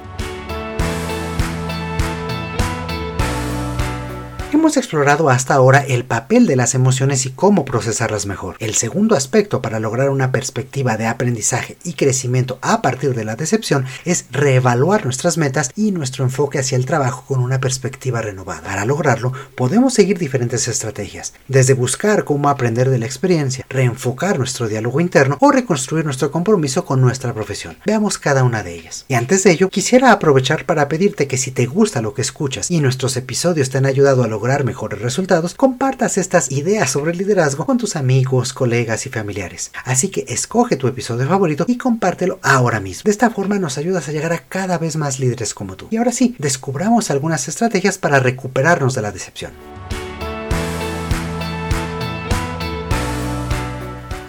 Hemos 4.52 4.78
explorado 4.78 5.30
hasta 5.30 5.54
ahora 5.54 5.86
el 5.88 6.06
papel 6.06 6.48
de 6.48 6.56
las 6.56 6.74
emociones 6.74 7.28
y 7.28 7.30
cómo 7.30 7.66
procesarlas 7.66 8.26
mejor. 8.26 8.56
El 8.58 8.74
segundo 8.74 9.16
aspecto 9.16 9.62
para 9.62 9.80
lograr 9.80 10.10
una 10.10 10.32
perspectiva 10.32 10.98
de 10.98 11.06
aprendizaje 11.06 11.78
y 11.84 11.94
crecimiento 11.94 12.58
a 12.64 12.82
partir 12.82 13.14
de 13.14 13.26
la 13.26 13.36
decepción 13.36 13.86
es 14.06 14.26
reevaluar 14.32 15.06
nuestras 15.06 15.38
metas 15.38 15.70
y 15.76 15.92
nuestro 15.92 16.24
enfoque 16.24 16.58
hacia 16.58 16.78
el 16.78 16.88
trabajo 16.88 17.26
con 17.28 17.42
una 17.42 17.60
perspectiva 17.60 18.24
renovada. 18.24 18.64
Para 18.64 18.86
lograrlo, 18.86 19.34
podemos 19.54 19.94
seguir 19.94 20.18
diferentes 20.18 20.68
estrategias, 20.68 21.34
desde 21.48 21.76
buscar 21.76 22.24
cómo 22.24 22.50
aprender 22.50 22.90
de 22.90 22.98
la 22.98 23.06
experiencia, 23.06 23.68
reenfocar 23.70 24.40
nuestro 24.40 24.68
diálogo 24.68 25.00
interno 25.00 25.38
o 25.42 25.52
reconstruir 25.52 26.06
nuestro 26.06 26.32
compromiso 26.32 26.86
con 26.86 27.02
nuestra 27.02 27.36
profesión. 27.36 27.78
Veamos 27.86 28.18
cada 28.18 28.44
una 28.44 28.64
de 28.64 28.74
ellas. 28.74 29.06
Y 29.10 29.14
antes 29.14 29.44
de 29.44 29.52
ello, 29.52 29.70
quisiera 29.70 30.12
aprovechar 30.12 30.66
para 30.66 30.90
pedirte 30.90 31.28
que 31.28 31.38
si 31.38 31.52
te 31.52 31.68
gusta 31.68 32.02
lo 32.02 32.16
que 32.16 32.24
escuchas 32.24 32.72
y 32.72 32.80
nuestros 32.80 33.16
episodios 33.16 33.70
te 33.70 33.78
han 33.78 33.86
ayudado 33.86 34.24
a 34.24 34.28
lograr 34.28 34.39
mejores 34.64 35.02
resultados, 35.02 35.54
compartas 35.54 36.18
estas 36.18 36.52
ideas 36.52 36.90
sobre 36.90 37.14
liderazgo 37.16 37.66
con 37.66 37.78
tus 37.78 37.96
amigos, 37.96 38.54
colegas 38.54 39.06
y 39.06 39.10
familiares. 39.10 39.72
Así 39.86 40.10
que 40.10 40.26
escoge 40.28 40.76
tu 40.76 40.88
episodio 40.88 41.28
favorito 41.28 41.66
y 41.68 41.78
compártelo 41.78 42.40
ahora 42.42 42.80
mismo. 42.80 43.04
De 43.06 43.12
esta 43.12 43.30
forma 43.30 43.60
nos 43.60 43.78
ayudas 43.78 44.08
a 44.08 44.12
llegar 44.12 44.34
a 44.34 44.40
cada 44.40 44.78
vez 44.78 44.96
más 44.96 45.20
líderes 45.20 45.54
como 45.54 45.76
tú. 45.76 45.88
Y 45.92 45.98
ahora 45.98 46.12
sí, 46.12 46.36
descubramos 46.40 47.12
algunas 47.12 47.48
estrategias 47.48 47.98
para 47.98 48.20
recuperarnos 48.20 48.96
de 48.96 49.02
la 49.02 49.12
decepción. 49.12 49.79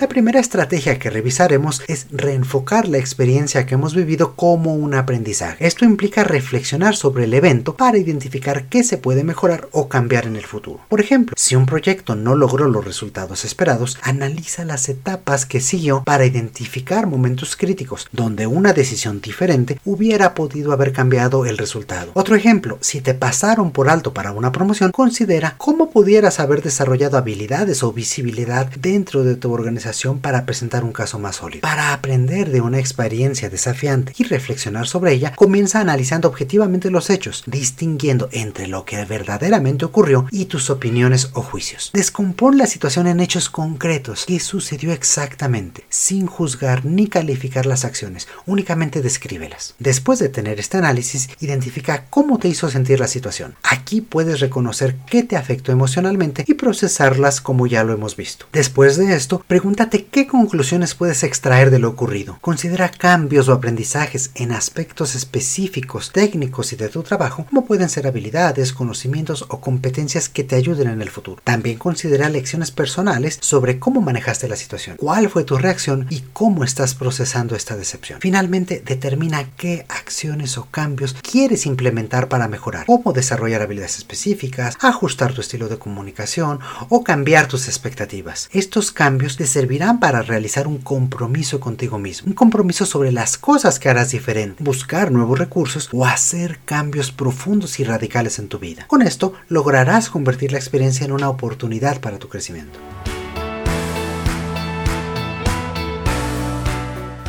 La 0.01 0.09
primera 0.09 0.41
estrategia 0.41 0.99
que 0.99 1.11
revisaremos 1.11 1.83
es 1.87 2.07
reenfocar 2.11 2.89
la 2.89 2.97
experiencia 2.97 3.67
que 3.67 3.75
hemos 3.75 3.95
vivido 3.95 4.35
como 4.35 4.75
un 4.75 4.95
aprendizaje. 4.95 5.67
Esto 5.67 5.85
implica 5.85 6.25
reflexionar 6.25 6.97
sobre 6.97 7.25
el 7.25 7.35
evento 7.35 7.77
para 7.77 7.99
identificar 7.99 8.65
qué 8.71 8.83
se 8.83 8.97
puede 8.97 9.25
mejorar 9.25 9.69
o 9.73 9.91
cambiar 9.91 10.25
en 10.25 10.37
el 10.37 10.47
futuro. 10.47 10.81
Por 10.89 11.03
ejemplo, 11.03 11.35
si 11.37 11.55
un 11.55 11.67
proyecto 11.67 12.15
no 12.17 12.35
logró 12.35 12.67
los 12.67 12.83
resultados 12.83 13.45
esperados, 13.45 13.99
analiza 14.01 14.65
las 14.65 14.89
etapas 14.89 15.45
que 15.45 15.61
siguió 15.61 16.03
para 16.03 16.25
identificar 16.25 17.07
momentos 17.07 17.55
críticos 17.55 18.09
donde 18.11 18.47
una 18.47 18.73
decisión 18.73 19.21
diferente 19.21 19.79
hubiera 19.85 20.33
podido 20.33 20.73
haber 20.73 20.95
cambiado 20.95 21.45
el 21.45 21.59
resultado. 21.59 22.13
Otro 22.15 22.37
ejemplo, 22.37 22.79
si 22.81 23.03
te 23.03 23.13
pasaron 23.13 23.71
por 23.71 23.91
alto 23.91 24.15
para 24.15 24.33
una 24.33 24.51
promoción, 24.51 24.93
considera 24.93 25.57
cómo 25.59 25.91
pudieras 25.91 26.41
haber 26.41 26.63
desarrollado 26.63 27.19
habilidades 27.19 27.83
o 27.83 27.93
visibilidad 27.93 28.67
dentro 28.81 29.25
de 29.25 29.37
tu 29.37 29.53
organización 29.53 29.90
para 30.21 30.47
presentar 30.47 30.85
un 30.85 30.93
caso 30.93 31.19
más 31.19 31.37
sólido. 31.37 31.63
Para 31.63 31.93
aprender 31.93 32.51
de 32.51 32.61
una 32.61 32.79
experiencia 32.79 33.51
desafiante 33.51 34.13
y 34.17 34.25
reflexionar 34.25 34.87
sobre 34.87 35.13
ella, 35.13 35.33
comienza 35.35 35.81
analizando 35.81 36.29
objetivamente 36.29 36.91
los 36.91 37.11
hechos, 37.11 37.43
distinguiendo 37.47 38.29
entre 38.33 38.67
lo 38.67 38.85
que 38.85 39.05
verdaderamente 39.05 39.85
ocurrió 39.85 40.27
y 40.31 40.47
tus 40.47 40.71
opiniones 40.71 41.31
o 41.35 41.43
juicios. 41.43 41.91
Descompón 41.93 42.59
la 42.59 42.67
situación 42.67 43.07
en 43.07 43.21
hechos 43.21 43.51
concretos, 43.51 44.25
qué 44.27 44.41
sucedió 44.41 44.93
exactamente, 44.93 45.85
sin 45.89 46.27
juzgar 46.27 46.85
ni 46.85 47.09
calificar 47.09 47.67
las 47.67 47.85
acciones, 47.85 48.29
únicamente 48.47 49.03
descríbelas. 49.03 49.75
Después 49.79 50.19
de 50.19 50.29
tener 50.29 50.61
este 50.61 50.79
análisis, 50.79 51.29
identifica 51.41 52.07
cómo 52.11 52.39
te 52.39 52.49
hizo 52.49 52.71
sentir 52.71 53.01
la 53.01 53.09
situación. 53.09 53.55
Aquí 53.63 54.01
puedes 54.01 54.41
reconocer 54.41 54.97
qué 55.07 55.23
te 55.23 55.37
afectó 55.37 55.73
emocionalmente 55.73 56.45
y 56.47 56.55
procesarlas 56.55 57.41
como 57.41 57.67
ya 57.67 57.85
lo 57.85 57.93
hemos 57.93 58.17
visto. 58.17 58.47
Después 58.53 58.97
de 58.97 59.15
esto, 59.15 59.45
pregunta 59.47 59.80
qué 59.89 60.27
conclusiones 60.27 60.95
puedes 60.95 61.23
extraer 61.23 61.71
de 61.71 61.79
lo 61.79 61.89
ocurrido. 61.89 62.39
Considera 62.43 62.91
cambios 62.91 63.49
o 63.49 63.53
aprendizajes 63.53 64.31
en 64.35 64.53
aspectos 64.53 65.15
específicos, 65.15 66.13
técnicos 66.13 66.73
y 66.73 66.77
de 66.77 66.89
tu 66.89 67.03
trabajo, 67.03 67.47
como 67.49 67.65
pueden 67.65 67.89
ser 67.89 68.07
habilidades, 68.07 68.75
conocimientos 68.75 69.47
o 69.49 69.61
competencias 69.61 70.29
que 70.29 70.45
te 70.45 70.57
ayuden 70.57 70.89
en 70.89 71.01
el 71.01 71.09
futuro. 71.09 71.41
También 71.45 71.79
considera 71.79 72.29
lecciones 72.29 72.71
personales 72.71 73.39
sobre 73.41 73.79
cómo 73.79 74.03
manejaste 74.03 74.49
la 74.49 74.57
situación, 74.57 74.97
cuál 74.99 75.31
fue 75.31 75.45
tu 75.45 75.57
reacción 75.57 76.07
y 76.11 76.25
cómo 76.33 76.63
estás 76.63 76.95
procesando 76.95 77.57
esta 77.57 77.77
decepción. 77.77 78.21
Finalmente, 78.21 78.83
determina 78.85 79.49
qué 79.57 79.87
acciones 79.89 80.59
o 80.59 80.67
cambios 80.71 81.15
quieres 81.15 81.65
implementar 81.65 82.29
para 82.29 82.49
mejorar, 82.49 82.85
cómo 82.87 83.13
desarrollar 83.13 83.63
habilidades 83.63 83.97
específicas, 83.97 84.77
ajustar 84.81 85.33
tu 85.33 85.41
estilo 85.41 85.69
de 85.69 85.79
comunicación 85.79 86.61
o 86.91 87.03
cambiar 87.03 87.49
tus 87.49 87.67
expectativas. 87.67 88.51
Estos 88.53 88.93
cambios 88.93 89.37
te 89.37 89.47
servirán 89.47 89.70
para 90.01 90.23
realizar 90.23 90.67
un 90.67 90.79
compromiso 90.79 91.61
contigo 91.61 91.97
mismo, 91.97 92.29
un 92.29 92.35
compromiso 92.35 92.85
sobre 92.87 93.13
las 93.13 93.39
cosas 93.39 93.79
que 93.79 93.89
harás 93.89 94.11
diferente, 94.11 94.63
buscar 94.65 95.13
nuevos 95.13 95.39
recursos 95.39 95.89
o 95.93 96.05
hacer 96.05 96.59
cambios 96.65 97.13
profundos 97.13 97.79
y 97.79 97.85
radicales 97.85 98.41
en 98.41 98.49
tu 98.49 98.59
vida. 98.59 98.87
Con 98.89 99.03
esto 99.03 99.33
lograrás 99.49 100.11
convertir 100.11 100.51
la 100.51 100.59
experiencia 100.59 101.05
en 101.05 101.13
una 101.13 101.29
oportunidad 101.29 102.01
para 102.01 102.19
tu 102.19 102.29
crecimiento. 102.29 102.81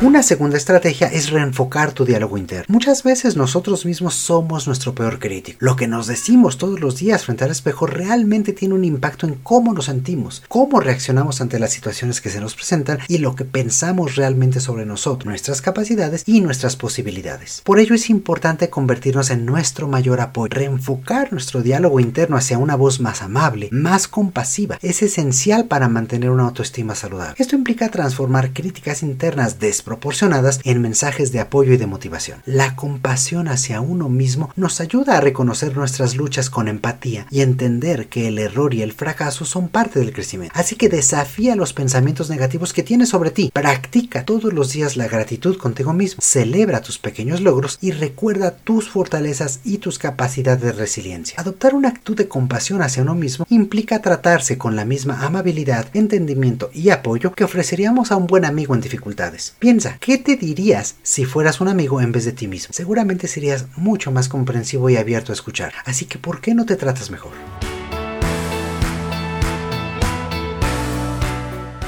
Una 0.02 0.24
segunda 0.24 0.56
estrategia 0.56 1.06
es 1.06 1.30
reenfocar 1.30 1.92
tu 1.92 2.04
diálogo 2.04 2.36
interno. 2.36 2.64
Muchas 2.66 3.04
veces 3.04 3.36
nosotros 3.36 3.86
mismos 3.86 4.14
somos 4.14 4.66
nuestro 4.66 4.96
peor 4.96 5.20
crítico. 5.20 5.58
Lo 5.60 5.76
que 5.76 5.86
nos 5.86 6.08
decimos 6.08 6.58
todos 6.58 6.80
los 6.80 6.96
días 6.96 7.24
frente 7.24 7.44
al 7.44 7.52
espejo 7.52 7.86
realmente 7.86 8.52
tiene 8.52 8.74
un 8.74 8.82
impacto 8.82 9.28
en 9.28 9.36
cómo 9.36 9.72
nos 9.72 9.84
sentimos, 9.84 10.42
cómo 10.48 10.80
reaccionamos 10.80 11.40
ante 11.40 11.60
las 11.60 11.72
situaciones 11.72 12.20
que 12.20 12.30
se 12.30 12.40
nos 12.40 12.56
presentan 12.56 12.98
y 13.06 13.18
lo 13.18 13.36
que 13.36 13.44
pensamos 13.44 14.16
realmente 14.16 14.58
sobre 14.58 14.86
nosotros, 14.86 15.26
nuestras 15.26 15.62
capacidades 15.62 16.24
y 16.26 16.40
nuestras 16.40 16.74
posibilidades. 16.74 17.62
Por 17.64 17.78
ello 17.78 17.94
es 17.94 18.10
importante 18.10 18.70
convertirnos 18.70 19.30
en 19.30 19.46
nuestro 19.46 19.86
mayor 19.86 20.20
apoyo. 20.20 20.48
Reenfocar 20.50 21.32
nuestro 21.32 21.62
diálogo 21.62 22.00
interno 22.00 22.36
hacia 22.36 22.58
una 22.58 22.74
voz 22.74 22.98
más 22.98 23.22
amable, 23.22 23.68
más 23.70 24.08
compasiva, 24.08 24.80
es 24.82 25.00
esencial 25.00 25.66
para 25.66 25.88
mantener 25.88 26.30
una 26.30 26.42
autoestima 26.42 26.96
saludable. 26.96 27.36
Esto 27.38 27.54
implica 27.54 27.88
transformar 27.88 28.52
críticas 28.52 29.04
internas 29.04 29.60
desproporcionadas 29.60 29.91
proporcionadas 29.92 30.58
en 30.64 30.80
mensajes 30.80 31.32
de 31.32 31.40
apoyo 31.40 31.74
y 31.74 31.76
de 31.76 31.86
motivación. 31.86 32.40
La 32.46 32.76
compasión 32.76 33.46
hacia 33.46 33.82
uno 33.82 34.08
mismo 34.08 34.50
nos 34.56 34.80
ayuda 34.80 35.18
a 35.18 35.20
reconocer 35.20 35.76
nuestras 35.76 36.16
luchas 36.16 36.48
con 36.48 36.66
empatía 36.66 37.26
y 37.30 37.42
entender 37.42 38.08
que 38.08 38.26
el 38.28 38.38
error 38.38 38.72
y 38.72 38.80
el 38.80 38.94
fracaso 38.94 39.44
son 39.44 39.68
parte 39.68 40.00
del 40.00 40.14
crecimiento. 40.14 40.58
Así 40.58 40.76
que 40.76 40.88
desafía 40.88 41.56
los 41.56 41.74
pensamientos 41.74 42.30
negativos 42.30 42.72
que 42.72 42.82
tienes 42.82 43.10
sobre 43.10 43.32
ti. 43.32 43.50
Practica 43.52 44.24
todos 44.24 44.54
los 44.54 44.72
días 44.72 44.96
la 44.96 45.08
gratitud 45.08 45.58
contigo 45.58 45.92
mismo. 45.92 46.22
Celebra 46.22 46.80
tus 46.80 46.98
pequeños 46.98 47.42
logros 47.42 47.76
y 47.82 47.90
recuerda 47.90 48.56
tus 48.56 48.88
fortalezas 48.88 49.60
y 49.62 49.76
tus 49.76 49.98
capacidades 49.98 50.62
de 50.62 50.72
resiliencia. 50.72 51.36
Adoptar 51.38 51.74
una 51.74 51.90
actitud 51.90 52.16
de 52.16 52.28
compasión 52.28 52.80
hacia 52.80 53.02
uno 53.02 53.14
mismo 53.14 53.44
implica 53.50 54.00
tratarse 54.00 54.56
con 54.56 54.74
la 54.74 54.86
misma 54.86 55.26
amabilidad, 55.26 55.88
entendimiento 55.92 56.70
y 56.72 56.88
apoyo 56.88 57.34
que 57.34 57.44
ofreceríamos 57.44 58.10
a 58.10 58.16
un 58.16 58.26
buen 58.26 58.46
amigo 58.46 58.74
en 58.74 58.80
dificultades. 58.80 59.54
Piensa 59.58 59.81
¿qué 60.00 60.18
te 60.18 60.36
dirías 60.36 60.96
si 61.02 61.24
fueras 61.24 61.60
un 61.60 61.68
amigo 61.68 62.00
en 62.00 62.12
vez 62.12 62.24
de 62.24 62.32
ti 62.32 62.46
mismo? 62.46 62.72
Seguramente 62.72 63.28
serías 63.28 63.66
mucho 63.76 64.12
más 64.12 64.28
comprensivo 64.28 64.88
y 64.90 64.96
abierto 64.96 65.32
a 65.32 65.34
escuchar. 65.34 65.72
Así 65.84 66.06
que, 66.06 66.18
¿por 66.18 66.40
qué 66.40 66.54
no 66.54 66.66
te 66.66 66.76
tratas 66.76 67.10
mejor? 67.10 67.32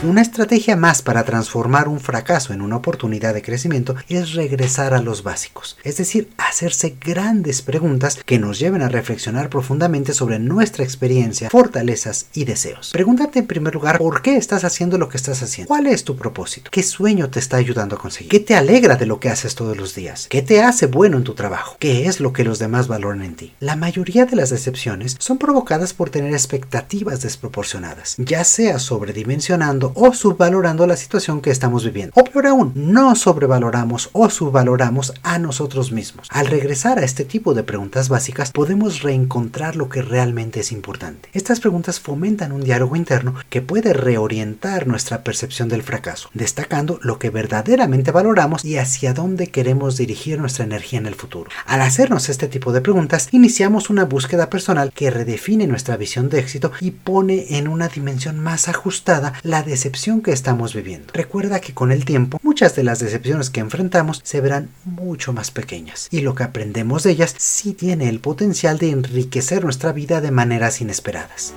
Una 0.04 0.20
estrategia 0.20 0.76
más 0.76 1.00
para 1.00 1.24
transformar 1.24 1.88
un 1.88 1.98
fracaso 1.98 2.52
en 2.52 2.60
una 2.60 2.76
oportunidad 2.76 3.32
de 3.32 3.40
crecimiento 3.40 3.94
es 4.10 4.34
regresar 4.34 4.92
a 4.92 5.00
los 5.00 5.22
básicos, 5.22 5.78
es 5.82 5.96
decir, 5.96 6.28
hacerse 6.36 6.98
grandes 7.00 7.62
preguntas 7.62 8.22
que 8.22 8.38
nos 8.38 8.58
lleven 8.58 8.82
a 8.82 8.90
reflexionar 8.90 9.48
profundamente 9.48 10.12
sobre 10.12 10.38
nuestra 10.38 10.84
experiencia, 10.84 11.48
fortalezas 11.48 12.26
y 12.34 12.44
deseos. 12.44 12.90
Pregúntate 12.92 13.38
en 13.38 13.46
primer 13.46 13.72
lugar 13.72 13.96
por 13.96 14.20
qué 14.20 14.36
estás 14.36 14.64
haciendo 14.64 14.98
lo 14.98 15.08
que 15.08 15.16
estás 15.16 15.42
haciendo, 15.42 15.68
cuál 15.68 15.86
es 15.86 16.04
tu 16.04 16.16
propósito, 16.16 16.70
qué 16.70 16.82
sueño 16.82 17.30
te 17.30 17.38
está 17.38 17.56
ayudando 17.56 17.96
a 17.96 17.98
conseguir, 17.98 18.30
qué 18.30 18.40
te 18.40 18.54
alegra 18.54 18.96
de 18.96 19.06
lo 19.06 19.20
que 19.20 19.30
haces 19.30 19.54
todos 19.54 19.74
los 19.74 19.94
días, 19.94 20.26
qué 20.28 20.42
te 20.42 20.62
hace 20.62 20.84
bueno 20.84 21.16
en 21.16 21.24
tu 21.24 21.32
trabajo, 21.32 21.78
qué 21.78 22.04
es 22.04 22.20
lo 22.20 22.34
que 22.34 22.44
los 22.44 22.58
demás 22.58 22.88
valoran 22.88 23.22
en 23.22 23.36
ti. 23.36 23.54
La 23.58 23.74
mayoría 23.74 24.26
de 24.26 24.36
las 24.36 24.50
decepciones 24.50 25.16
son 25.18 25.38
provocadas 25.38 25.94
por 25.94 26.10
tener 26.10 26.34
expectativas 26.34 27.22
desproporcionadas, 27.22 28.16
ya 28.18 28.44
sea 28.44 28.78
sobredimensionando 28.78 29.93
o 29.94 30.12
subvalorando 30.12 30.86
la 30.86 30.96
situación 30.96 31.40
que 31.40 31.50
estamos 31.50 31.84
viviendo. 31.84 32.12
O 32.14 32.24
peor 32.24 32.46
aún, 32.46 32.72
no 32.74 33.14
sobrevaloramos 33.14 34.10
o 34.12 34.28
subvaloramos 34.30 35.14
a 35.22 35.38
nosotros 35.38 35.92
mismos. 35.92 36.28
Al 36.30 36.46
regresar 36.46 36.98
a 36.98 37.04
este 37.04 37.24
tipo 37.24 37.54
de 37.54 37.62
preguntas 37.62 38.08
básicas, 38.08 38.52
podemos 38.52 39.02
reencontrar 39.02 39.76
lo 39.76 39.88
que 39.88 40.02
realmente 40.02 40.60
es 40.60 40.72
importante. 40.72 41.28
Estas 41.32 41.60
preguntas 41.60 42.00
fomentan 42.00 42.52
un 42.52 42.62
diálogo 42.62 42.96
interno 42.96 43.34
que 43.50 43.62
puede 43.62 43.92
reorientar 43.92 44.86
nuestra 44.86 45.24
percepción 45.24 45.68
del 45.68 45.82
fracaso, 45.82 46.30
destacando 46.34 46.98
lo 47.02 47.18
que 47.18 47.30
verdaderamente 47.30 48.10
valoramos 48.10 48.64
y 48.64 48.78
hacia 48.78 49.14
dónde 49.14 49.48
queremos 49.48 49.96
dirigir 49.96 50.38
nuestra 50.38 50.64
energía 50.64 50.98
en 50.98 51.06
el 51.06 51.14
futuro. 51.14 51.50
Al 51.66 51.80
hacernos 51.80 52.28
este 52.28 52.48
tipo 52.48 52.72
de 52.72 52.80
preguntas, 52.80 53.28
iniciamos 53.32 53.90
una 53.90 54.04
búsqueda 54.04 54.50
personal 54.50 54.92
que 54.92 55.10
redefine 55.10 55.66
nuestra 55.66 55.96
visión 55.96 56.28
de 56.28 56.40
éxito 56.40 56.72
y 56.80 56.92
pone 56.92 57.58
en 57.58 57.68
una 57.68 57.88
dimensión 57.88 58.40
más 58.40 58.68
ajustada 58.68 59.34
la 59.42 59.62
decepción 59.84 60.22
que 60.22 60.32
estamos 60.32 60.72
viviendo. 60.72 61.12
Recuerda 61.12 61.60
que 61.60 61.74
con 61.74 61.92
el 61.92 62.06
tiempo 62.06 62.38
muchas 62.42 62.74
de 62.74 62.84
las 62.84 63.00
decepciones 63.00 63.50
que 63.50 63.60
enfrentamos 63.60 64.22
se 64.24 64.40
verán 64.40 64.70
mucho 64.86 65.34
más 65.34 65.50
pequeñas 65.50 66.08
y 66.10 66.22
lo 66.22 66.34
que 66.34 66.42
aprendemos 66.42 67.02
de 67.02 67.10
ellas 67.10 67.34
sí 67.36 67.74
tiene 67.74 68.08
el 68.08 68.18
potencial 68.18 68.78
de 68.78 68.88
enriquecer 68.88 69.62
nuestra 69.62 69.92
vida 69.92 70.22
de 70.22 70.30
maneras 70.30 70.80
inesperadas. 70.80 71.52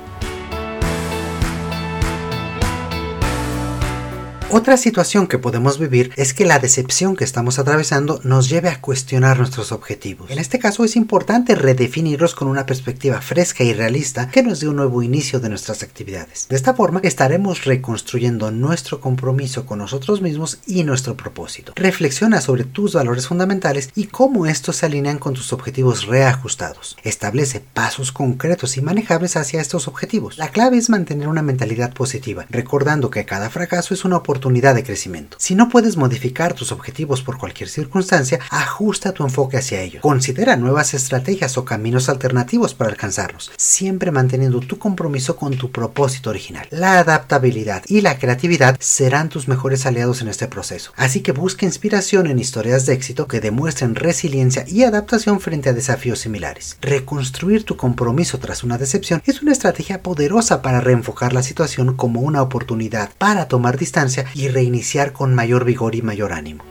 Otra 4.49 4.77
situación 4.77 5.27
que 5.27 5.39
podemos 5.39 5.77
vivir 5.77 6.13
es 6.15 6.33
que 6.33 6.45
la 6.45 6.57
decepción 6.57 7.17
que 7.17 7.25
estamos 7.25 7.59
atravesando 7.59 8.21
nos 8.23 8.47
lleve 8.47 8.69
a 8.69 8.79
cuestionar 8.79 9.37
nuestros 9.37 9.73
objetivos. 9.73 10.31
En 10.31 10.39
este 10.39 10.57
caso 10.57 10.85
es 10.85 10.95
importante 10.95 11.53
redefinirlos 11.53 12.33
con 12.33 12.47
una 12.47 12.65
perspectiva 12.65 13.19
fresca 13.19 13.65
y 13.65 13.73
realista 13.73 14.29
que 14.29 14.43
nos 14.43 14.61
dé 14.61 14.69
un 14.69 14.77
nuevo 14.77 15.03
inicio 15.03 15.41
de 15.41 15.49
nuestras 15.49 15.83
actividades. 15.83 16.47
De 16.47 16.55
esta 16.55 16.73
forma 16.73 17.01
estaremos 17.03 17.65
reconstruyendo 17.65 18.49
nuestro 18.49 19.01
compromiso 19.01 19.65
con 19.65 19.79
nosotros 19.79 20.21
mismos 20.21 20.59
y 20.65 20.85
nuestro 20.85 21.17
propósito. 21.17 21.73
Reflexiona 21.75 22.39
sobre 22.39 22.63
tus 22.63 22.93
valores 22.93 23.27
fundamentales 23.27 23.89
y 23.95 24.05
cómo 24.05 24.45
estos 24.45 24.77
se 24.77 24.85
alinean 24.85 25.19
con 25.19 25.33
tus 25.33 25.51
objetivos 25.51 26.05
reajustados. 26.05 26.95
Establece 27.03 27.59
pasos 27.59 28.13
concretos 28.13 28.77
y 28.77 28.81
manejables 28.81 29.35
hacia 29.35 29.59
estos 29.59 29.89
objetivos. 29.89 30.37
La 30.37 30.51
clave 30.51 30.77
es 30.77 30.89
mantener 30.89 31.27
una 31.27 31.41
mentalidad 31.41 31.93
positiva, 31.93 32.45
recordando 32.49 33.09
que 33.09 33.25
cada 33.25 33.49
fracaso 33.49 33.93
es 33.93 34.05
una 34.05 34.15
oportunidad 34.15 34.36
oportunidad 34.37 34.75
de 34.75 34.83
crecimiento. 34.83 35.35
Si 35.39 35.55
no 35.55 35.67
puedes 35.67 35.97
modificar 35.97 36.53
tus 36.53 36.71
objetivos 36.71 37.23
por 37.23 37.39
cualquier 37.39 37.69
circunstancia, 37.69 38.39
ajusta 38.51 39.11
tu 39.11 39.23
enfoque 39.23 39.57
hacia 39.57 39.81
ellos. 39.81 40.03
Considera 40.03 40.55
nuevas 40.55 40.93
estrategias 40.93 41.57
o 41.57 41.65
caminos 41.65 42.07
alternativos 42.07 42.75
para 42.75 42.91
alcanzarlos, 42.91 43.51
siempre 43.57 44.11
manteniendo 44.11 44.59
tu 44.59 44.77
compromiso 44.77 45.35
con 45.35 45.57
tu 45.57 45.71
propósito 45.71 46.29
original. 46.29 46.67
La 46.69 46.99
adaptabilidad 46.99 47.83
y 47.87 48.01
la 48.01 48.19
creatividad 48.19 48.77
serán 48.79 49.29
tus 49.29 49.47
mejores 49.47 49.87
aliados 49.87 50.21
en 50.21 50.27
este 50.27 50.47
proceso, 50.47 50.93
así 50.95 51.21
que 51.21 51.31
busca 51.31 51.65
inspiración 51.65 52.27
en 52.27 52.37
historias 52.37 52.85
de 52.85 52.93
éxito 52.93 53.27
que 53.27 53.39
demuestren 53.39 53.95
resiliencia 53.95 54.65
y 54.67 54.83
adaptación 54.83 55.39
frente 55.39 55.69
a 55.69 55.73
desafíos 55.73 56.19
similares. 56.19 56.77
Reconstruir 56.79 57.63
tu 57.63 57.75
compromiso 57.75 58.37
tras 58.37 58.63
una 58.63 58.77
decepción 58.77 59.23
es 59.25 59.41
una 59.41 59.51
estrategia 59.51 60.03
poderosa 60.03 60.61
para 60.61 60.79
reenfocar 60.79 61.33
la 61.33 61.41
situación 61.41 61.95
como 61.95 62.21
una 62.21 62.43
oportunidad 62.43 63.09
para 63.17 63.47
tomar 63.47 63.77
distancia 63.77 64.26
y 64.33 64.47
reiniciar 64.47 65.13
con 65.13 65.33
mayor 65.33 65.65
vigor 65.65 65.95
y 65.95 66.01
mayor 66.01 66.33
ánimo. 66.33 66.63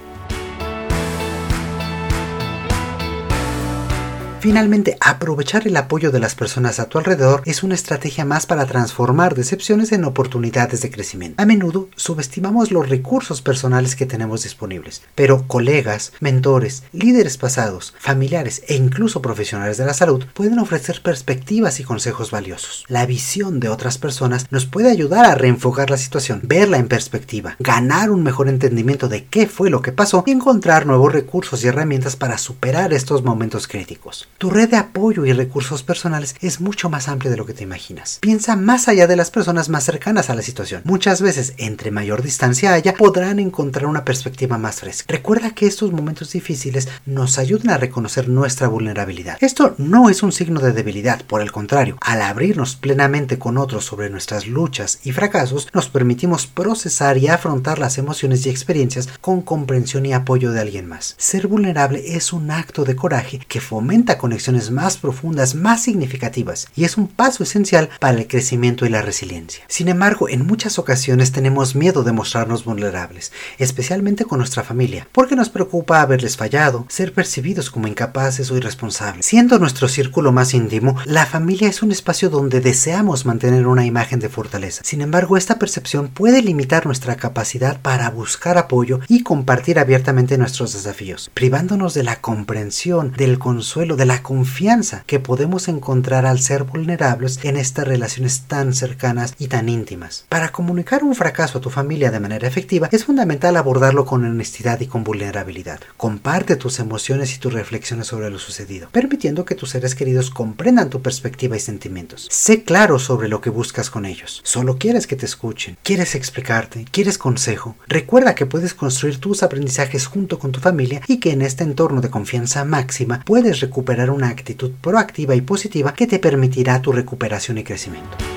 Finalmente, 4.47 4.97
aprovechar 5.01 5.67
el 5.67 5.77
apoyo 5.77 6.13
de 6.13 6.21
las 6.21 6.37
personas 6.37 6.79
a 6.79 6.85
tu 6.85 6.99
alrededor 6.99 7.43
es 7.47 7.65
una 7.65 7.75
estrategia 7.75 8.25
más 8.25 8.47
para 8.47 8.65
transformar 8.65 9.35
decepciones 9.35 9.91
en 9.91 10.05
oportunidades 10.05 10.83
de 10.83 10.91
crecimiento. 10.93 11.43
A 11.43 11.47
menudo 11.47 11.89
subestimamos 11.97 12.71
los 12.71 12.89
recursos 12.89 13.43
personales 13.43 13.97
que 13.97 14.07
tenemos 14.07 14.45
disponibles, 14.45 15.03
pero 15.17 15.49
colegas, 15.49 16.13
mentores, 16.21 16.85
líderes 16.93 17.39
pasados, 17.39 17.93
familiares 17.99 18.63
e 18.69 18.77
incluso 18.77 19.21
profesionales 19.21 19.79
de 19.79 19.85
la 19.85 19.95
salud 19.95 20.25
pueden 20.33 20.61
ofrecer 20.61 21.03
perspectivas 21.03 21.81
y 21.81 21.83
consejos 21.83 22.31
valiosos. 22.31 22.85
La 22.87 23.05
visión 23.05 23.59
de 23.59 23.69
otras 23.69 23.99
personas 23.99 24.47
nos 24.53 24.65
puede 24.65 24.93
ayudar 24.93 25.25
a 25.25 25.35
reenfocar 25.35 25.91
la 25.91 25.97
situación, 25.97 26.43
verla 26.45 26.77
en 26.77 26.87
perspectiva, 26.87 27.57
ganar 27.59 28.13
un 28.13 28.23
mejor 28.23 28.49
entendimiento 28.49 29.09
de 29.09 29.25
qué 29.25 29.49
fue 29.49 29.71
lo 29.71 29.83
que 29.83 29.91
pasó 29.91 30.23
y 30.25 30.31
encontrar 30.31 30.87
nuevos 30.87 31.13
recursos 31.13 31.65
y 31.65 31.67
herramientas 31.67 32.15
para 32.15 32.39
superar 32.39 32.93
estos 32.93 33.25
momentos 33.25 33.67
críticos. 33.67 34.29
Tu 34.39 34.51
red 34.51 34.69
de 34.69 34.77
apoyo 34.77 35.25
y 35.25 35.33
recursos 35.33 35.83
personales 35.83 36.35
es 36.43 36.61
mucho 36.61 36.91
más 36.91 37.09
amplia 37.09 37.31
de 37.31 37.39
lo 37.39 37.47
que 37.47 37.55
te 37.55 37.63
imaginas. 37.63 38.19
Piensa 38.21 38.55
más 38.55 38.87
allá 38.87 39.07
de 39.07 39.17
las 39.17 39.31
personas 39.31 39.71
más 39.71 39.85
cercanas 39.85 40.29
a 40.29 40.35
la 40.35 40.43
situación. 40.43 40.83
Muchas 40.85 41.23
veces, 41.23 41.55
entre 41.57 41.91
mayor 41.91 42.23
distancia 42.23 42.75
haya, 42.75 42.93
podrán 42.93 43.39
encontrar 43.39 43.87
una 43.87 44.05
perspectiva 44.05 44.59
más 44.59 44.81
fresca. 44.81 45.07
Recuerda 45.09 45.55
que 45.55 45.67
estos 45.67 45.91
momentos 45.91 46.33
difíciles 46.33 46.87
nos 47.07 47.39
ayudan 47.39 47.71
a 47.71 47.79
reconocer 47.79 48.29
nuestra 48.29 48.69
vulnerabilidad. 48.69 49.39
Esto 49.41 49.75
no 49.79 50.11
es 50.11 50.23
un 50.23 50.33
signo 50.33 50.61
de 50.61 50.73
debilidad, 50.73 51.23
por 51.23 51.41
el 51.41 51.51
contrario, 51.51 51.97
al 52.03 52.21
abrirnos 52.21 52.77
plenamente 52.77 53.39
con 53.39 53.57
otros 53.57 53.87
sobre 53.87 54.11
nuestras 54.11 54.47
luchas 54.47 55.01
y 55.03 55.13
fracasos, 55.13 55.69
nos 55.73 55.89
permitimos 55.89 56.47
procesar 56.47 57.17
y 57.17 57.29
afrontar 57.29 57.79
las 57.79 57.97
emociones 57.97 58.45
y 58.45 58.51
experiencias 58.51 59.09
con 59.23 59.41
comprensión 59.41 60.05
y 60.05 60.13
apoyo 60.13 60.53
de 60.53 60.61
alguien 60.61 60.87
más. 60.87 61.15
Ser 61.17 61.47
vulnerable 61.47 62.17
es 62.17 62.35
un 62.35 62.51
acto 62.51 62.85
de 62.85 62.97
coraje 62.97 63.39
que 63.39 63.63
fomenta 63.63 64.19
conexiones 64.27 64.73
más 64.73 64.97
profundas, 64.97 65.55
más 65.55 65.85
significativas, 65.85 66.67
y 66.75 66.83
es 66.83 66.97
un 66.97 67.07
paso 67.07 67.45
esencial 67.45 67.91
para 68.01 68.19
el 68.19 68.27
crecimiento 68.27 68.85
y 68.85 68.89
la 68.89 69.01
resiliencia. 69.01 69.65
Sin 69.69 69.87
embargo, 69.87 70.29
en 70.29 70.45
muchas 70.45 70.81
ocasiones 70.81 71.31
tenemos 71.31 71.77
miedo 71.77 72.03
de 72.03 72.11
mostrarnos 72.11 72.65
vulnerables, 72.65 73.31
especialmente 73.59 74.25
con 74.25 74.39
nuestra 74.39 74.65
familia, 74.65 75.07
porque 75.13 75.37
nos 75.37 75.49
preocupa 75.49 76.01
haberles 76.01 76.37
fallado, 76.37 76.87
ser 76.89 77.13
percibidos 77.13 77.71
como 77.71 77.87
incapaces 77.87 78.51
o 78.51 78.57
irresponsables. 78.57 79.25
Siendo 79.25 79.61
nuestro 79.61 79.87
círculo 79.87 80.33
más 80.33 80.55
íntimo, 80.55 80.97
la 81.05 81.25
familia 81.25 81.69
es 81.69 81.85
un 81.85 81.93
espacio 81.93 82.29
donde 82.29 82.61
deseamos 82.61 83.27
mantener 83.27 83.69
una 83.69 83.87
imagen 83.87 84.19
de 84.19 84.29
fortaleza. 84.29 84.83
Sin 84.85 85.03
embargo, 85.03 85.37
esta 85.37 85.61
percepción 85.61 86.09
puede 86.09 86.43
limitar 86.43 86.85
nuestra 86.85 87.15
capacidad 87.15 87.81
para 87.81 88.11
buscar 88.11 88.59
apoyo 88.59 88.99
y 89.07 89.23
compartir 89.23 89.79
abiertamente 89.79 90.37
nuestros 90.37 90.73
desafíos, 90.73 91.31
privándonos 91.33 91.95
de 91.95 92.03
la 92.03 92.21
comprensión, 92.21 93.13
del 93.13 93.39
consuelo, 93.39 93.95
de 93.95 94.07
la 94.07 94.16
confianza 94.23 95.05
que 95.07 95.21
podemos 95.21 95.69
encontrar 95.69 96.27
al 96.27 96.41
ser 96.41 96.65
vulnerables 96.65 97.41
en 97.45 97.57
estas 97.57 97.87
relaciones 97.87 98.43
tan 98.43 98.75
cercanas 98.75 99.35
y 99.39 99.49
tan 99.49 99.69
íntimas. 99.69 100.27
Para 100.29 100.51
comunicar 100.51 101.05
un 101.05 101.15
fracaso 101.15 101.59
a 101.59 101.61
tu 101.61 101.71
familia 101.71 102.11
de 102.11 102.21
manera 102.21 102.49
efectiva 102.49 102.89
es 102.93 103.05
fundamental 103.05 103.57
abordarlo 103.57 104.05
con 104.05 104.25
honestidad 104.25 104.81
y 104.81 104.87
con 104.87 105.05
vulnerabilidad. 105.05 105.81
Comparte 105.97 106.57
tus 106.57 106.79
emociones 106.79 107.35
y 107.35 107.39
tus 107.39 107.53
reflexiones 107.53 108.07
sobre 108.07 108.31
lo 108.31 108.39
sucedido, 108.39 108.89
permitiendo 108.91 109.45
que 109.45 109.55
tus 109.55 109.71
seres 109.71 109.95
queridos 109.95 110.31
comprendan 110.31 110.91
tu 110.91 111.03
perspectiva 111.03 111.57
y 111.57 111.61
sentimientos. 111.61 112.29
Sé 112.31 112.63
claro 112.63 112.99
sobre 112.99 113.29
lo 113.29 113.41
que 113.41 113.51
buscas 113.51 113.91
con 113.91 114.07
ellos. 114.07 114.41
Solo 114.45 114.79
quieres 114.79 115.07
que 115.07 115.17
te 115.17 115.27
escuchen, 115.27 115.77
quieres 115.83 116.15
explicarte, 116.15 116.85
quieres 116.91 117.19
consejo. 117.19 117.77
Recuerda 117.87 118.35
que 118.35 118.47
puedes 118.47 118.75
construir 118.75 119.19
tus 119.19 119.43
aprendizajes 119.43 120.07
junto 120.07 120.39
con 120.39 120.53
tu 120.53 120.61
familia 120.61 121.01
y 121.07 121.19
que 121.19 121.33
en 121.33 121.43
este 121.43 121.65
entorno 121.65 122.01
de 122.01 122.11
confianza 122.11 122.65
máxima 122.65 123.23
puedes 123.25 123.61
recuperar 123.61 124.06
una 124.11 124.29
actitud 124.29 124.73
proactiva 124.81 125.35
y 125.35 125.41
positiva 125.41 125.95
que 125.95 126.07
te 126.07 126.19
permitirá 126.19 126.81
tu 126.81 126.93
recuperación 126.93 127.59
y 127.59 127.65
crecimiento. 127.65 128.36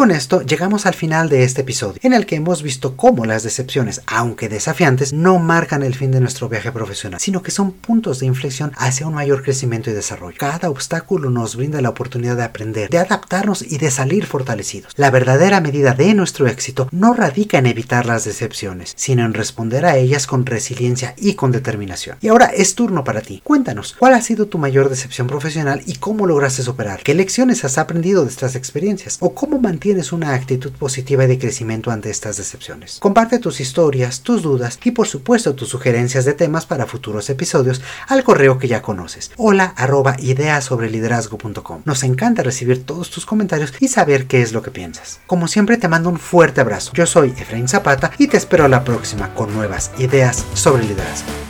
Con 0.00 0.12
esto 0.12 0.40
llegamos 0.40 0.86
al 0.86 0.94
final 0.94 1.28
de 1.28 1.44
este 1.44 1.60
episodio, 1.60 2.00
en 2.02 2.14
el 2.14 2.24
que 2.24 2.36
hemos 2.36 2.62
visto 2.62 2.96
cómo 2.96 3.26
las 3.26 3.42
decepciones, 3.42 4.00
aunque 4.06 4.48
desafiantes, 4.48 5.12
no 5.12 5.38
marcan 5.38 5.82
el 5.82 5.94
fin 5.94 6.10
de 6.10 6.20
nuestro 6.20 6.48
viaje 6.48 6.72
profesional, 6.72 7.20
sino 7.20 7.42
que 7.42 7.50
son 7.50 7.72
puntos 7.72 8.18
de 8.18 8.24
inflexión 8.24 8.72
hacia 8.78 9.06
un 9.06 9.12
mayor 9.12 9.42
crecimiento 9.42 9.90
y 9.90 9.92
desarrollo. 9.92 10.38
Cada 10.38 10.70
obstáculo 10.70 11.28
nos 11.28 11.54
brinda 11.54 11.82
la 11.82 11.90
oportunidad 11.90 12.38
de 12.38 12.44
aprender, 12.44 12.88
de 12.88 12.96
adaptarnos 12.96 13.60
y 13.60 13.76
de 13.76 13.90
salir 13.90 14.24
fortalecidos. 14.24 14.94
La 14.96 15.10
verdadera 15.10 15.60
medida 15.60 15.92
de 15.92 16.14
nuestro 16.14 16.46
éxito 16.46 16.88
no 16.92 17.12
radica 17.12 17.58
en 17.58 17.66
evitar 17.66 18.06
las 18.06 18.24
decepciones, 18.24 18.94
sino 18.96 19.26
en 19.26 19.34
responder 19.34 19.84
a 19.84 19.98
ellas 19.98 20.26
con 20.26 20.46
resiliencia 20.46 21.14
y 21.18 21.34
con 21.34 21.52
determinación. 21.52 22.16
Y 22.22 22.28
ahora 22.28 22.46
es 22.46 22.74
turno 22.74 23.04
para 23.04 23.20
ti. 23.20 23.42
Cuéntanos, 23.44 23.96
¿cuál 23.98 24.14
ha 24.14 24.22
sido 24.22 24.46
tu 24.46 24.56
mayor 24.56 24.88
decepción 24.88 25.26
profesional 25.26 25.82
y 25.84 25.96
cómo 25.96 26.26
lograste 26.26 26.62
superar? 26.62 27.02
¿Qué 27.02 27.12
lecciones 27.12 27.66
has 27.66 27.76
aprendido 27.76 28.24
de 28.24 28.30
estas 28.30 28.56
experiencias? 28.56 29.18
¿O 29.20 29.34
cómo 29.34 29.60
mantienes 29.60 29.89
una 30.12 30.34
actitud 30.34 30.72
positiva 30.72 31.24
y 31.24 31.26
de 31.26 31.38
crecimiento 31.38 31.90
ante 31.90 32.10
estas 32.10 32.36
decepciones? 32.36 32.98
Comparte 32.98 33.38
tus 33.38 33.60
historias, 33.60 34.22
tus 34.22 34.42
dudas 34.42 34.78
y 34.82 34.92
por 34.92 35.06
supuesto 35.06 35.54
tus 35.54 35.68
sugerencias 35.68 36.24
de 36.24 36.34
temas 36.34 36.66
para 36.66 36.86
futuros 36.86 37.28
episodios 37.30 37.82
al 38.08 38.24
correo 38.24 38.58
que 38.58 38.68
ya 38.68 38.82
conoces. 38.82 39.30
Hola 39.36 39.74
ideas 40.20 40.64
sobre 40.64 40.90
liderazgo.com. 40.90 41.82
Nos 41.84 42.02
encanta 42.04 42.42
recibir 42.42 42.84
todos 42.84 43.10
tus 43.10 43.26
comentarios 43.26 43.72
y 43.80 43.88
saber 43.88 44.26
qué 44.26 44.42
es 44.42 44.52
lo 44.52 44.62
que 44.62 44.70
piensas. 44.70 45.20
Como 45.26 45.48
siempre 45.48 45.76
te 45.76 45.88
mando 45.88 46.08
un 46.08 46.18
fuerte 46.18 46.60
abrazo. 46.60 46.92
Yo 46.94 47.06
soy 47.06 47.30
Efraín 47.30 47.68
Zapata 47.68 48.10
y 48.18 48.28
te 48.28 48.36
espero 48.36 48.68
la 48.68 48.84
próxima 48.84 49.34
con 49.34 49.52
nuevas 49.54 49.90
ideas 49.98 50.44
sobre 50.54 50.84
liderazgo. 50.84 51.49